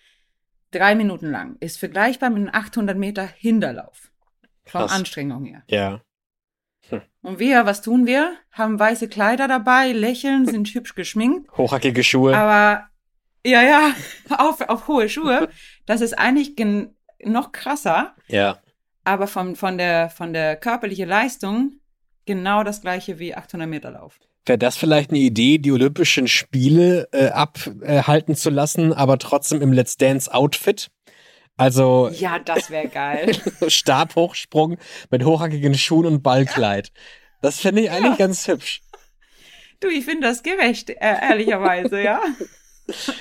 drei 0.71 0.95
Minuten 0.95 1.31
lang, 1.31 1.57
ist 1.61 1.79
vergleichbar 1.79 2.31
mit 2.31 2.39
einem 2.39 2.55
800 2.55 2.97
Meter 2.97 3.27
Hinterlauf. 3.27 4.11
Von 4.65 4.83
Krass. 4.83 4.93
Anstrengung 4.93 5.45
her. 5.45 5.63
Ja. 5.69 6.03
Und 7.23 7.41
wir, 7.41 7.67
was 7.67 7.83
tun 7.83 8.07
wir? 8.07 8.37
Haben 8.53 8.79
weiße 8.79 9.09
Kleider 9.09 9.49
dabei, 9.49 9.91
lächeln, 9.93 10.47
sind 10.47 10.69
hübsch 10.69 10.95
geschminkt. 10.95 11.51
Hochhackige 11.57 12.05
Schuhe. 12.05 12.37
Aber 12.37 12.89
ja, 13.45 13.63
ja, 13.63 13.95
auf, 14.39 14.61
auf 14.61 14.89
hohe 14.89 15.09
Schuhe. 15.09 15.49
Das 15.85 16.01
ist 16.01 16.15
eigentlich 16.15 16.57
gen 16.57 16.97
noch 17.25 17.53
krasser, 17.53 18.15
ja. 18.29 18.61
Aber 19.07 19.27
von, 19.27 19.57
von, 19.57 19.79
der, 19.79 20.11
von 20.11 20.33
der 20.33 20.57
körperlichen 20.57 21.09
Leistung 21.09 21.81
genau 22.27 22.65
das 22.65 22.81
gleiche 22.81 23.19
wie 23.19 23.35
800 23.35 23.69
Meter 23.69 23.91
Lauf. 23.93 24.19
Wäre 24.45 24.59
das 24.59 24.77
vielleicht 24.77 25.11
eine 25.11 25.19
Idee, 25.19 25.59
die 25.59 25.73
Olympischen 25.73 26.29
Spiele 26.29 27.09
äh, 27.13 27.29
abhalten 27.29 28.37
zu 28.37 28.51
lassen, 28.51 28.93
aber 28.93 29.19
trotzdem 29.19 29.61
im 29.63 29.73
Let's 29.73 29.97
Dance 29.97 30.33
Outfit? 30.33 30.89
Also 31.57 32.11
Ja, 32.13 32.39
das 32.39 32.71
wäre 32.71 32.89
geil. 32.89 33.35
Stabhochsprung 33.69 34.77
mit 35.11 35.25
hochhackigen 35.25 35.75
Schuhen 35.75 36.07
und 36.07 36.23
Ballkleid. 36.23 36.93
Das 37.43 37.61
fände 37.61 37.83
ich 37.83 37.91
eigentlich 37.91 38.19
ganz 38.19 38.47
hübsch. 38.47 38.83
du, 39.81 39.89
ich 39.89 40.05
finde 40.05 40.29
das 40.29 40.43
gerecht, 40.43 40.91
äh, 40.91 40.95
ehrlicherweise, 41.01 42.03
ja. 42.03 42.21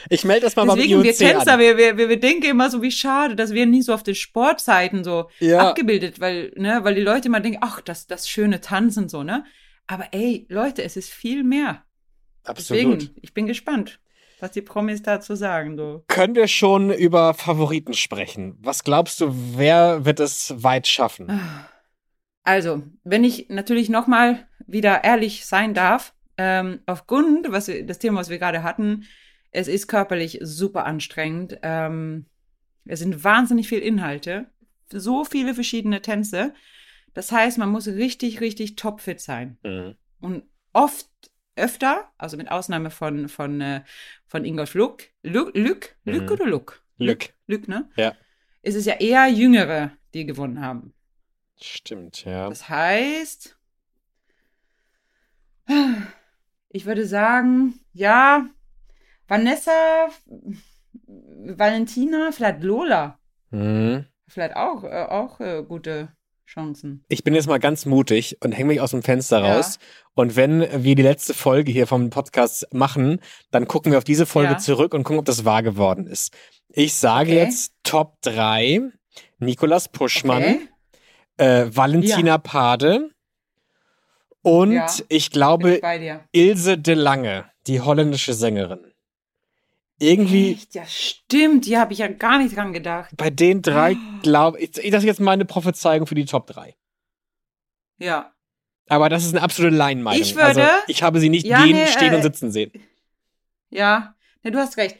Ich 0.10 0.24
melde 0.24 0.42
das 0.46 0.56
mal 0.56 0.66
Deswegen, 0.68 0.94
beim 0.96 1.04
wir 1.04 1.12
IOC 1.12 1.18
Tänzer, 1.18 1.54
an. 1.54 1.60
wir, 1.60 1.78
wir, 1.78 1.98
wir 1.98 2.10
wir 2.10 2.20
denken 2.20 2.46
immer 2.46 2.70
so, 2.70 2.82
wie 2.82 2.92
schade, 2.92 3.36
dass 3.36 3.52
wir 3.54 3.66
nie 3.66 3.82
so 3.82 3.94
auf 3.94 4.04
den 4.04 4.16
Sportseiten 4.16 5.04
so 5.04 5.30
Ja. 5.40 5.70
abgebildet, 5.70 6.20
weil, 6.20 6.52
ne, 6.56 6.80
weil 6.84 6.96
die 6.96 7.02
Leute 7.02 7.28
immer 7.28 7.40
denken, 7.40 7.60
ach, 7.62 7.82
das, 7.82 8.06
das 8.08 8.30
schöne 8.30 8.62
Tanzen 8.62 9.10
so, 9.10 9.24
ne? 9.24 9.44
Aber 9.88 10.08
ey, 10.12 10.46
Leute, 10.50 10.84
es 10.84 10.98
ist 10.98 11.10
viel 11.12 11.44
mehr. 11.44 11.84
Absolut. 12.44 12.82
Deswegen, 13.02 13.16
ich 13.22 13.34
bin 13.34 13.48
gespannt, 13.48 14.00
was 14.40 14.52
die 14.52 14.62
Promis 14.62 15.02
dazu 15.02 15.36
sagen, 15.36 15.78
so. 15.78 16.04
Können 16.08 16.36
wir 16.36 16.48
schon 16.48 16.92
über 16.92 17.34
Favoriten 17.34 17.94
sprechen? 17.94 18.58
Was 18.62 18.84
glaubst 18.84 19.22
du, 19.22 19.32
wer 19.58 20.06
wird 20.06 20.20
es 20.20 20.54
weit 20.64 20.88
schaffen? 20.88 21.40
Also, 22.44 22.84
wenn 23.04 23.24
ich 23.24 23.48
natürlich 23.50 23.90
nochmal 23.90 24.48
wieder 24.68 25.04
ehrlich 25.04 25.46
sein 25.46 25.74
darf, 25.74 26.14
ähm, 26.38 26.82
aufgrund, 26.86 27.52
was 27.52 27.68
wir, 27.68 27.86
das 27.86 27.98
Thema, 28.00 28.20
was 28.20 28.30
wir 28.30 28.38
gerade 28.38 28.62
hatten, 28.62 29.06
es 29.56 29.68
ist 29.68 29.88
körperlich 29.88 30.40
super 30.42 30.86
anstrengend. 30.86 31.58
Ähm, 31.62 32.26
es 32.86 33.00
sind 33.00 33.24
wahnsinnig 33.24 33.68
viele 33.68 33.82
Inhalte, 33.82 34.48
so 34.92 35.24
viele 35.24 35.54
verschiedene 35.54 36.02
Tänze. 36.02 36.54
Das 37.14 37.32
heißt, 37.32 37.58
man 37.58 37.70
muss 37.70 37.88
richtig, 37.88 38.42
richtig 38.42 38.76
topfit 38.76 39.22
sein. 39.22 39.58
Mhm. 39.64 39.96
Und 40.20 40.44
oft, 40.74 41.08
öfter, 41.56 42.12
also 42.18 42.36
mit 42.36 42.52
Ausnahme 42.52 42.92
von, 42.92 43.30
von, 43.30 43.62
äh, 43.62 43.84
von 44.28 44.44
Ingolf 44.44 44.74
Luck, 44.74 45.04
Luck, 45.24 45.56
Luck, 45.56 45.96
Luck 46.04 46.24
Mhm. 46.24 46.32
oder 46.32 46.46
Luck? 46.48 46.84
Lück. 46.98 47.34
Luck, 47.48 47.68
ne? 47.70 47.90
Ja. 47.96 48.14
Ist 48.62 48.76
es 48.76 48.86
ja 48.86 48.96
eher 48.96 49.28
Jüngere, 49.28 49.92
die 50.14 50.26
gewonnen 50.26 50.60
haben. 50.60 50.94
Stimmt, 51.62 52.26
ja. 52.26 52.50
Das 52.50 52.68
heißt, 52.68 53.58
ich 56.70 56.86
würde 56.86 57.06
sagen, 57.06 57.80
ja, 57.94 58.50
Vanessa, 59.28 60.08
Valentina, 61.08 62.32
vielleicht 62.32 62.64
Lola, 62.64 63.20
Mhm. 63.52 64.06
vielleicht 64.28 64.56
auch, 64.56 64.84
äh, 64.84 65.06
auch 65.10 65.40
äh, 65.40 65.64
gute 65.68 66.10
Chancen. 66.48 67.04
Ich 67.10 67.24
bin 67.24 67.34
jetzt 67.34 67.48
mal 67.48 67.58
ganz 67.60 67.86
mutig 67.86 68.38
und 68.44 68.52
hänge 68.52 68.68
mich 68.68 68.82
aus 68.82 68.92
dem 68.92 69.02
Fenster 69.02 69.40
Ja. 69.40 69.56
raus. 69.56 69.80
Und 70.14 70.36
wenn 70.36 70.62
wir 70.84 70.96
die 70.96 71.02
letzte 71.02 71.34
Folge 71.34 71.72
hier 71.72 71.88
vom 71.88 72.10
Podcast 72.12 72.68
machen, 72.72 73.20
dann 73.52 73.68
gucken 73.68 73.92
wir 73.92 73.98
auf 73.98 74.04
diese 74.04 74.26
Folge 74.28 74.54
Ja. 74.54 74.58
zurück 74.58 74.94
und 74.94 75.04
gucken, 75.04 75.20
ob 75.20 75.26
das 75.26 75.44
wahr 75.44 75.64
geworden 75.64 76.06
ist. 76.08 76.34
Ich 76.70 76.94
sage 76.94 77.32
Okay. 77.32 77.40
jetzt 77.40 77.74
Top 77.84 78.18
3. 78.22 78.92
Nikolas 79.40 79.90
Puschmann, 79.90 80.44
Okay? 80.44 80.68
äh, 81.38 81.66
Valentina 81.76 82.28
Ja. 82.34 82.38
Pade 82.38 83.10
und 84.42 85.04
ich 85.10 85.32
glaube. 85.32 85.82
Ilse 86.32 86.78
de 86.78 86.94
Lange, 86.96 87.46
die 87.68 87.82
holländische 87.82 88.34
Sängerin. 88.34 88.86
Irgendwie 90.00 90.52
Echt? 90.54 90.76
Ja, 90.76 90.86
stimmt. 90.86 91.66
Die 91.66 91.78
habe 91.78 91.94
ich 91.94 92.00
ja 92.00 92.08
gar 92.08 92.38
nicht 92.38 92.56
dran 92.56 92.74
gedacht. 92.74 93.12
bei 93.18 93.30
den 93.30 93.62
drei 93.62 93.96
glaube 94.24 94.60
ich, 94.60 94.72
das 94.72 94.84
ist 94.84 95.04
jetzt 95.04 95.20
meine 95.22 95.46
Prophezeiung 95.46 96.06
für 96.06 96.16
die 96.16 96.26
Top 96.26 96.48
3. 96.48 96.76
Ja. 97.98 98.34
Aber 98.88 99.10
das 99.10 99.24
ist 99.26 99.34
eine 99.34 99.42
absolute 99.42 99.76
Laienmeinung. 99.76 100.22
Ich 100.22 100.36
würde- 100.36 100.46
also, 100.48 100.62
ich 100.88 101.02
habe 101.02 101.20
sie 101.20 101.30
nicht 101.30 101.46
Ja, 101.48 101.64
gehen, 101.64 101.76
nee, 101.76 101.88
stehen 101.88 102.14
äh, 102.14 102.18
und 102.18 102.22
sitzen 102.24 102.52
sehen. 102.52 102.72
Ja. 103.70 104.16
Ne, 104.44 104.52
du 104.52 104.60
hast 104.60 104.78
recht. 104.78 104.98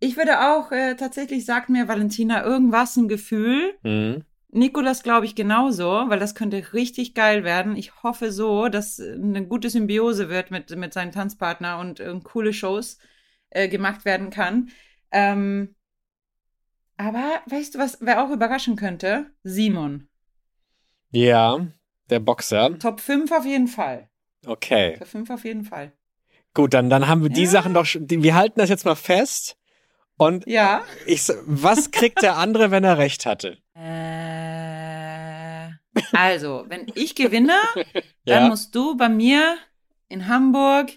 Ich 0.00 0.16
würde 0.16 0.40
auch, 0.52 0.72
äh, 0.72 0.94
tatsächlich 0.96 1.44
sagt 1.44 1.68
mir 1.68 1.88
Valentina 1.88 2.44
irgendwas 2.44 2.96
ein 2.96 3.08
Gefühl. 3.08 3.74
Mhm. 3.82 4.24
Nikolas 4.50 5.02
glaube 5.02 5.26
ich 5.26 5.34
genauso, 5.34 6.04
weil 6.08 6.18
das 6.18 6.34
könnte 6.34 6.72
richtig 6.72 7.14
geil 7.14 7.44
werden. 7.44 7.76
Ich 7.76 8.02
hoffe 8.02 8.32
so, 8.32 8.68
dass 8.68 8.98
äh, 8.98 9.12
eine 9.12 9.46
gute 9.46 9.68
Symbiose 9.70 10.28
wird 10.30 10.50
mit, 10.50 10.74
mit 10.74 10.94
seinem 10.94 11.12
Tanzpartner 11.12 11.78
und 11.78 12.00
äh, 12.00 12.18
coole 12.24 12.52
Shows 12.52 12.98
äh, 13.50 13.68
gemacht 13.68 14.04
werden 14.04 14.30
kann. 14.30 14.70
Ähm, 15.10 15.74
aber 16.96 17.42
weißt 17.46 17.74
du 17.74 17.78
was, 17.78 17.98
wer 18.00 18.22
auch 18.24 18.30
überraschen 18.30 18.76
könnte? 18.76 19.26
Simon. 19.42 20.08
Ja, 21.10 21.66
der 22.10 22.20
Boxer. 22.20 22.78
Top 22.78 23.00
5 23.00 23.30
auf 23.32 23.44
jeden 23.46 23.68
Fall. 23.68 24.10
Okay. 24.46 24.96
Top 24.98 25.08
5 25.08 25.30
auf 25.30 25.44
jeden 25.44 25.64
Fall. 25.64 25.92
Gut, 26.54 26.74
dann, 26.74 26.90
dann 26.90 27.06
haben 27.08 27.22
wir 27.22 27.30
die 27.30 27.44
Ja. 27.44 27.50
Sachen 27.50 27.74
doch 27.74 27.84
schon. 27.86 28.08
Wir 28.08 28.34
halten 28.34 28.58
das 28.58 28.68
jetzt 28.68 28.84
mal 28.84 28.96
fest. 28.96 29.56
Und 30.16 30.46
Ja. 30.46 30.82
ich, 31.06 31.22
was 31.46 31.92
kriegt 31.92 32.22
der 32.22 32.36
andere, 32.36 32.70
wenn 32.72 32.82
er 32.84 32.98
recht 32.98 33.24
hatte? 33.26 33.58
Äh, 33.74 35.70
also, 36.12 36.64
wenn 36.68 36.90
ich 36.94 37.14
gewinne, 37.14 37.52
dann 38.24 38.42
Ja. 38.42 38.48
musst 38.48 38.74
du 38.74 38.96
bei 38.96 39.08
mir 39.08 39.56
in 40.08 40.26
Hamburg 40.26 40.90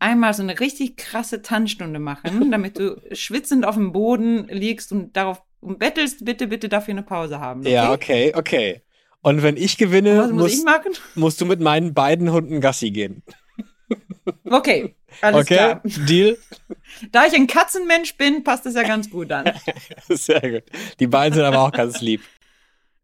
einmal 0.00 0.34
so 0.34 0.42
eine 0.42 0.58
richtig 0.58 0.96
krasse 0.96 1.42
Tanzstunde 1.42 2.00
machen, 2.00 2.50
damit 2.50 2.78
du 2.78 3.00
schwitzend 3.12 3.64
auf 3.64 3.76
dem 3.76 3.92
Boden 3.92 4.48
liegst 4.48 4.90
und 4.92 5.16
darauf 5.16 5.42
und 5.60 5.78
bettelst, 5.78 6.24
bitte, 6.24 6.46
bitte 6.48 6.68
dafür 6.68 6.92
eine 6.92 7.02
Pause 7.02 7.38
haben. 7.38 7.60
Okay? 7.60 7.72
Ja, 7.72 7.92
okay, 7.92 8.32
okay. 8.34 8.82
Und 9.22 9.42
wenn 9.42 9.58
ich 9.58 9.76
gewinne, 9.76 10.16
Was 10.18 10.30
muss 10.32 10.54
ich 10.54 10.64
musst, 11.14 11.40
du 11.40 11.44
mit 11.44 11.60
meinen 11.60 11.92
beiden 11.92 12.32
Hunden 12.32 12.60
Gassi 12.60 12.90
gehen. 12.90 13.22
Okay, 14.44 14.94
alles 15.22 15.40
okay? 15.42 15.54
klar. 15.56 15.82
Deal? 15.84 16.38
Da 17.12 17.26
ich 17.26 17.34
ein 17.34 17.46
Katzenmensch 17.46 18.16
bin, 18.16 18.44
passt 18.44 18.66
das 18.66 18.74
ja 18.74 18.82
ganz 18.82 19.10
gut 19.10 19.32
an. 19.32 19.50
Sehr 20.08 20.40
gut. 20.40 20.62
Die 21.00 21.06
beiden 21.06 21.34
sind 21.34 21.44
aber 21.44 21.60
auch 21.60 21.72
ganz 21.72 22.00
lieb. 22.00 22.20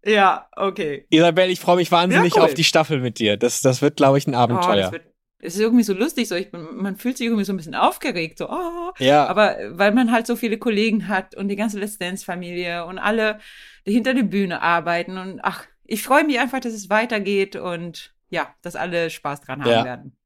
Ja, 0.04 0.48
okay. 0.56 1.06
Isabel, 1.10 1.50
ich 1.50 1.58
freue 1.58 1.76
mich 1.76 1.90
wahnsinnig 1.90 2.34
Ja, 2.34 2.40
cool. 2.42 2.46
auf 2.48 2.54
die 2.54 2.64
Staffel 2.64 3.00
mit 3.00 3.18
dir. 3.18 3.36
Das, 3.36 3.60
das 3.60 3.82
wird, 3.82 3.96
glaube 3.96 4.18
ich, 4.18 4.26
ein 4.26 4.34
Oh, 4.34 4.38
Abenteuer. 4.38 4.76
das 4.76 4.92
wird, 4.92 5.04
es 5.38 5.54
ist 5.54 5.60
irgendwie 5.60 5.84
so 5.84 5.92
lustig, 5.92 6.28
so 6.28 6.34
ich 6.34 6.50
man 6.52 6.96
fühlt 6.96 7.18
sich 7.18 7.26
irgendwie 7.26 7.44
so 7.44 7.52
ein 7.52 7.56
bisschen 7.56 7.74
aufgeregt, 7.74 8.38
so, 8.38 8.48
oh, 8.48 8.92
ja, 8.98 9.26
Aber 9.26 9.58
äh, 9.58 9.78
weil 9.78 9.92
man 9.92 10.10
halt 10.12 10.26
so 10.26 10.36
viele 10.36 10.58
Kollegen 10.58 11.08
hat 11.08 11.34
und 11.34 11.48
die 11.48 11.56
ganze 11.56 11.78
Let's 11.78 11.98
Dance-Familie 11.98 12.84
und 12.86 12.98
alle, 12.98 13.38
die 13.86 13.92
hinter 13.92 14.14
der 14.14 14.22
Bühne 14.22 14.62
arbeiten 14.62 15.18
und 15.18 15.40
ach, 15.42 15.64
ich 15.84 16.02
freue 16.02 16.24
mich 16.24 16.40
einfach, 16.40 16.60
dass 16.60 16.72
es 16.72 16.90
weitergeht 16.90 17.54
und 17.56 18.12
ja, 18.30 18.48
dass 18.62 18.74
alle 18.76 19.10
Spaß 19.10 19.42
dran 19.42 19.60
haben 19.62 19.70
Ja. 19.70 19.84
werden. 19.84 20.16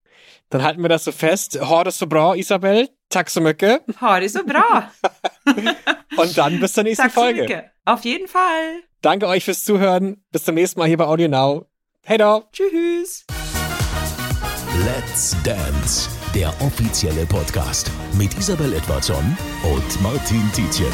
dann 0.48 0.62
halten 0.62 0.82
wir 0.82 0.88
das 0.88 1.04
so 1.04 1.12
fest. 1.12 1.60
Horde 1.60 1.90
so 1.90 2.06
bra, 2.06 2.34
Isabel. 2.34 2.88
Tack 3.08 3.28
so 3.30 3.40
mycket. 3.40 3.82
Ist 4.22 4.34
so 4.34 4.44
bra. 4.44 4.90
Und 6.16 6.38
dann 6.38 6.60
bis 6.60 6.72
zur 6.74 6.84
nächsten 6.84 7.02
Tack 7.04 7.12
Folge. 7.12 7.70
Auf 7.84 8.04
jeden 8.04 8.28
Fall. 8.28 8.82
Danke 9.02 9.26
euch 9.26 9.44
fürs 9.44 9.64
Zuhören. 9.64 10.22
Bis 10.30 10.44
zum 10.44 10.54
nächsten 10.54 10.78
Mal 10.78 10.86
hier 10.86 10.96
bei 10.98 11.06
Audio 11.06 11.28
Now. 11.28 11.66
Hey 12.04 12.18
da. 12.18 12.42
Tschüss. 12.52 13.26
Let's 14.78 15.36
Dance, 15.42 16.08
der 16.32 16.48
offizielle 16.60 17.26
Podcast 17.26 17.90
mit 18.16 18.38
Isabel 18.38 18.72
Edwardson 18.72 19.36
und 19.64 20.00
Martin 20.02 20.48
Tietjen. 20.52 20.92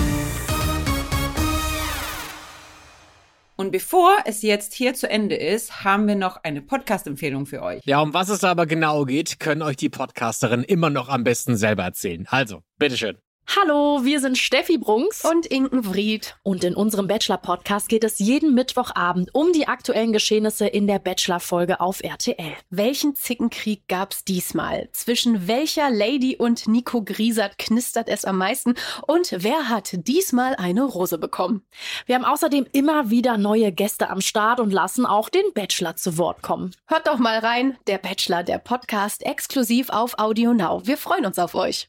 Und 3.57 3.71
bevor 3.73 4.17
es 4.25 4.41
jetzt 4.41 4.73
hier 4.73 4.95
zu 4.95 5.11
Ende 5.11 5.37
ist, 5.37 5.85
haben 5.85 6.09
wir 6.09 6.15
noch 6.15 6.43
eine 6.43 6.63
Podcast-Empfehlung 6.63 7.45
für 7.45 7.63
euch. 7.63 7.83
Ja, 7.85 8.01
um 8.01 8.15
was 8.15 8.31
es 8.31 8.45
aber 8.45 8.65
genau 8.65 9.05
geht, 9.05 9.41
können 9.41 9.61
euch 9.61 9.77
die 9.77 9.91
Podcasterin 9.91 10.63
immer 10.63 10.89
noch 10.89 11.11
am 11.11 11.23
besten 11.23 11.57
selber 11.57 11.85
erzählen. 11.85 12.27
Also, 12.31 12.63
bitteschön. 12.79 13.19
Hallo, 13.55 14.05
wir 14.05 14.21
sind 14.21 14.37
Steffi 14.37 14.77
Brunks. 14.77 15.25
Und 15.25 15.47
Inken 15.47 15.85
Vried. 15.85 16.37
Und 16.43 16.65
in 16.65 16.75
unserem 16.75 17.07
Bachelor-Podcast 17.07 17.89
geht 17.89 18.03
es 18.03 18.19
jeden 18.19 18.55
Mittwochabend 18.55 19.35
um 19.35 19.53
die 19.53 19.69
aktuellen 19.69 20.13
Geschehnisse 20.13 20.67
in 20.67 20.87
der 20.87 20.99
Bachelor-Folge 20.99 21.81
auf 21.81 22.03
RTL. 22.03 22.55
Welchen 22.71 23.15
Zickenkrieg 23.15 23.87
gab's 23.89 24.25
diesmal? 24.25 24.89
Zwischen 24.93 25.47
welcher 25.47 25.91
Lady 25.91 26.37
und 26.37 26.67
Nico 26.67 27.03
Griesert 27.03 27.57
knistert 27.57 28.09
es 28.09 28.25
am 28.25 28.37
meisten? 28.37 28.75
Und 29.07 29.33
wer 29.39 29.69
hat 29.69 29.91
diesmal 30.07 30.57
eine 30.57 30.83
Rose 30.83 31.17
bekommen? 31.17 31.65
Wir 32.05 32.17
haben 32.17 32.25
außerdem 32.25 32.67
immer 32.73 33.11
wieder 33.11 33.39
neue 33.39 33.71
Gäste 33.71 34.11
am 34.11 34.21
Start 34.21 34.59
und 34.61 34.73
lassen 34.73 35.07
auch 35.07 35.29
den 35.29 35.53
Bachelor 35.55 35.97
zu 35.97 36.19
Wort 36.19 36.43
kommen. 36.43 36.73
Hört 36.87 37.07
doch 37.07 37.19
mal 37.19 37.39
rein. 37.39 37.79
Der 37.87 37.99
Bachelor, 37.99 38.43
der 38.43 38.59
Podcast, 38.59 39.25
exklusiv 39.25 39.89
auf 39.89 40.19
Audio 40.19 40.53
Now. 40.53 40.83
Wir 40.85 40.99
freuen 40.99 41.25
uns 41.25 41.39
auf 41.39 41.55
euch. 41.55 41.89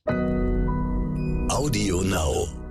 Audio 1.50 2.02
Now. 2.02 2.67